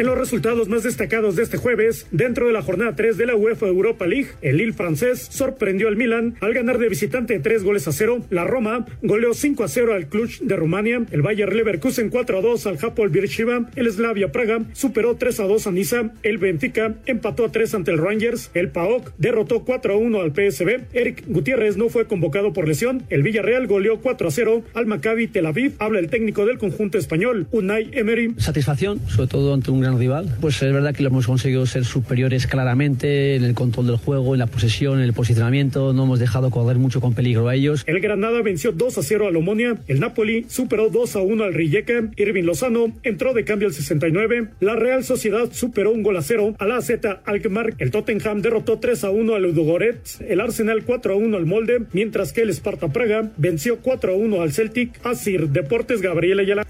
[0.00, 3.36] En los resultados más destacados de este jueves, dentro de la jornada 3 de la
[3.36, 7.86] UEFA Europa League, el Lille francés sorprendió al Milan al ganar de visitante 3 goles
[7.86, 8.24] a 0.
[8.30, 11.02] La Roma goleó 5 a 0 al Cluj de Rumania.
[11.10, 13.68] El Bayer Leverkusen 4 a 2 al Hapoel Beersheba.
[13.76, 16.10] El Slavia Praga superó 3 a 2 a Niza.
[16.22, 18.50] El Benfica empató a 3 ante el Rangers.
[18.54, 20.80] El PAOK derrotó 4 a 1 al PSB.
[20.94, 23.02] Eric Gutiérrez no fue convocado por lesión.
[23.10, 25.74] El Villarreal goleó 4 a 0 al Maccabi Tel Aviv.
[25.78, 28.32] Habla el técnico del conjunto español, Unai Emery.
[28.38, 30.36] Satisfacción, sobre todo ante un gran rival.
[30.40, 34.34] Pues es verdad que lo hemos conseguido ser superiores claramente en el control del juego,
[34.34, 35.92] en la posesión, en el posicionamiento.
[35.92, 37.84] No hemos dejado correr mucho con peligro a ellos.
[37.86, 39.76] El Granada venció 2 a 0 al Omonia.
[39.88, 42.10] El Napoli superó 2 a 1 al Rijeka.
[42.16, 44.48] Irving Lozano entró de cambio al 69.
[44.60, 46.90] La Real Sociedad superó un gol a 0 al AZ
[47.24, 47.74] Alkmaar.
[47.78, 50.20] El Tottenham derrotó 3 a 1 al Ludogorets.
[50.20, 51.82] El Arsenal 4 a 1 al Molde.
[51.92, 55.00] Mientras que el Sparta Praga venció 4 a 1 al Celtic.
[55.04, 56.66] Asir Deportes Gabriel Ayala.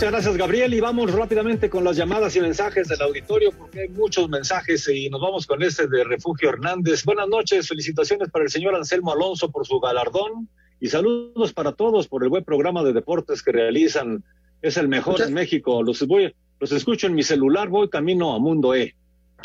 [0.00, 0.72] Muchas gracias, Gabriel.
[0.72, 5.10] Y vamos rápidamente con las llamadas y mensajes del auditorio, porque hay muchos mensajes y
[5.10, 7.04] nos vamos con este de Refugio Hernández.
[7.04, 10.48] Buenas noches, felicitaciones para el señor Anselmo Alonso por su galardón
[10.80, 14.24] y saludos para todos por el buen programa de deportes que realizan.
[14.62, 15.82] Es el mejor en México.
[15.82, 18.96] Los, voy, los escucho en mi celular, voy camino a Mundo E.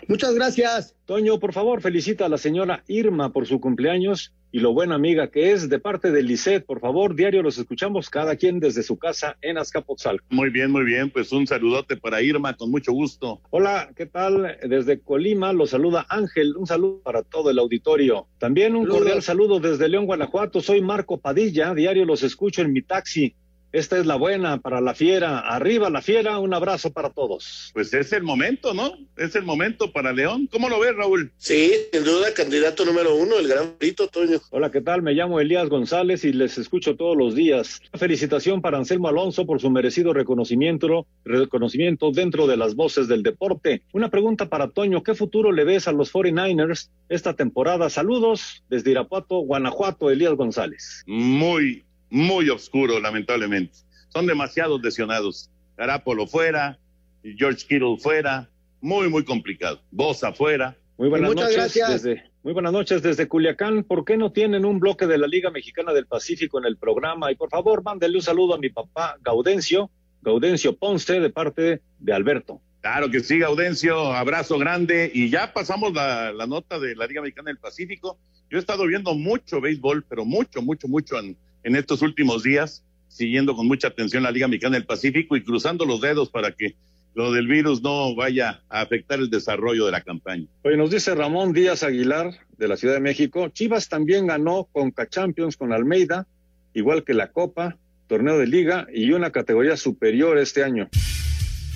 [0.08, 0.95] Muchas gracias.
[1.03, 5.30] Toño, por favor, felicita a la señora Irma por su cumpleaños y lo buena amiga
[5.32, 6.66] que es de parte de Lisset.
[6.66, 10.26] Por favor, diario los escuchamos cada quien desde su casa en Azcapotzalco.
[10.30, 11.10] Muy bien, muy bien.
[11.10, 13.41] Pues un saludote para Irma, con mucho gusto.
[13.49, 14.58] Hola, ¿qué tal?
[14.64, 16.56] Desde Colima los saluda Ángel.
[16.56, 18.28] Un saludo para todo el auditorio.
[18.38, 20.62] También un cordial saludo desde León, Guanajuato.
[20.62, 21.74] Soy Marco Padilla.
[21.74, 23.36] Diario los escucho en mi taxi.
[23.76, 25.40] Esta es la buena para la fiera.
[25.40, 27.72] Arriba la fiera, un abrazo para todos.
[27.74, 28.94] Pues es el momento, ¿no?
[29.18, 30.48] Es el momento para León.
[30.50, 31.34] ¿Cómo lo ves, Raúl?
[31.36, 34.40] Sí, sin duda, candidato número uno, el gran Brito, Toño.
[34.52, 35.02] Hola, ¿qué tal?
[35.02, 37.82] Me llamo Elías González y les escucho todos los días.
[37.92, 43.24] Una felicitación para Anselmo Alonso por su merecido reconocimiento, reconocimiento dentro de las voces del
[43.24, 43.82] deporte.
[43.92, 47.90] Una pregunta para Toño, ¿qué futuro le ves a los 49ers esta temporada?
[47.90, 51.04] Saludos desde Irapuato, Guanajuato, Elías González.
[51.08, 51.84] Muy,
[52.16, 53.80] muy oscuro, lamentablemente.
[54.07, 55.49] Son demasiados lesionados.
[55.76, 56.80] Garapolo fuera,
[57.22, 58.49] George Kittle fuera,
[58.80, 59.82] muy, muy complicado.
[59.91, 60.78] Bosa fuera.
[60.97, 61.57] Muy buenas Muchas noches.
[61.57, 62.03] gracias.
[62.03, 63.84] Desde, muy buenas noches desde Culiacán.
[63.84, 67.34] ¿Por qué no tienen un bloque de la Liga Mexicana del Pacífico en el programa?
[67.34, 69.91] Y por favor, mándele un saludo a mi papá Gaudencio,
[70.22, 72.61] Gaudencio Ponce, de parte de Alberto.
[72.80, 75.11] Claro que sí, Audencio, abrazo grande.
[75.13, 78.20] Y ya pasamos la, la, nota de la Liga Mexicana del Pacífico.
[78.49, 81.36] Yo he estado viendo mucho béisbol, pero mucho, mucho, mucho en,
[81.66, 85.84] en estos últimos días, siguiendo con mucha atención la Liga Mexicana del Pacífico y cruzando
[85.84, 86.76] los dedos para que
[87.16, 90.45] lo del virus no vaya a afectar el desarrollo de la campaña.
[90.63, 95.09] Oye, nos dice Ramón Díaz Aguilar de la Ciudad de México, Chivas también ganó Conca
[95.09, 96.28] Champions con Almeida,
[96.76, 100.88] igual que la Copa, torneo de liga y una categoría superior este año.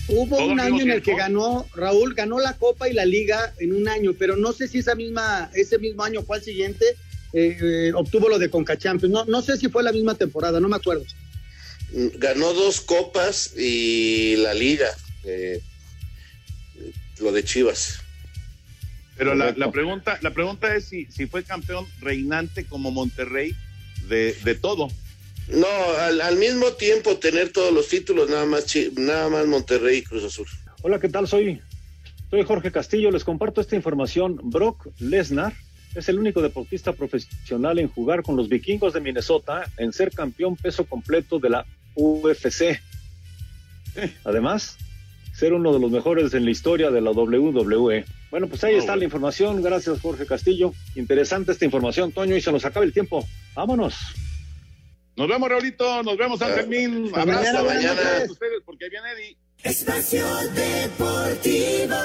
[0.07, 3.73] Hubo un año en el que ganó, Raúl, ganó la Copa y la Liga en
[3.73, 6.85] un año, pero no sé si esa misma, ese mismo año fue el siguiente,
[7.33, 9.13] eh, eh, obtuvo lo de Conca Champions.
[9.13, 11.05] No, no sé si fue la misma temporada, no me acuerdo.
[11.91, 14.89] Ganó dos copas y la Liga,
[15.23, 15.61] eh,
[17.19, 18.01] lo de Chivas.
[19.17, 23.53] Pero la, la, pregunta, la pregunta es si, si fue campeón reinante como Monterrey
[24.07, 24.87] de, de todo.
[25.49, 25.67] No,
[25.99, 28.65] al, al, mismo tiempo tener todos los títulos, nada más,
[28.95, 30.47] nada más Monterrey y Cruz Azul.
[30.83, 31.27] Hola, ¿qué tal?
[31.27, 31.59] Soy,
[32.29, 34.39] soy Jorge Castillo, les comparto esta información.
[34.43, 35.53] Brock Lesnar
[35.95, 40.55] es el único deportista profesional en jugar con los vikingos de Minnesota en ser campeón
[40.55, 41.65] peso completo de la
[41.95, 42.79] UFC.
[44.23, 44.77] Además,
[45.33, 48.05] ser uno de los mejores en la historia de la WWE.
[48.29, 48.99] Bueno, pues ahí oh, está bueno.
[48.99, 49.61] la información.
[49.61, 50.73] Gracias, Jorge Castillo.
[50.95, 53.25] Interesante esta información, Toño, y se nos acaba el tiempo.
[53.55, 53.95] Vámonos.
[55.15, 56.03] Nos vemos, Raulito.
[56.03, 57.11] Nos vemos, San Fermín.
[57.11, 58.01] Uh, Abrazo mañana.
[58.29, 59.37] ustedes porque viene Eddie.
[59.63, 61.95] Espacio Deportivo.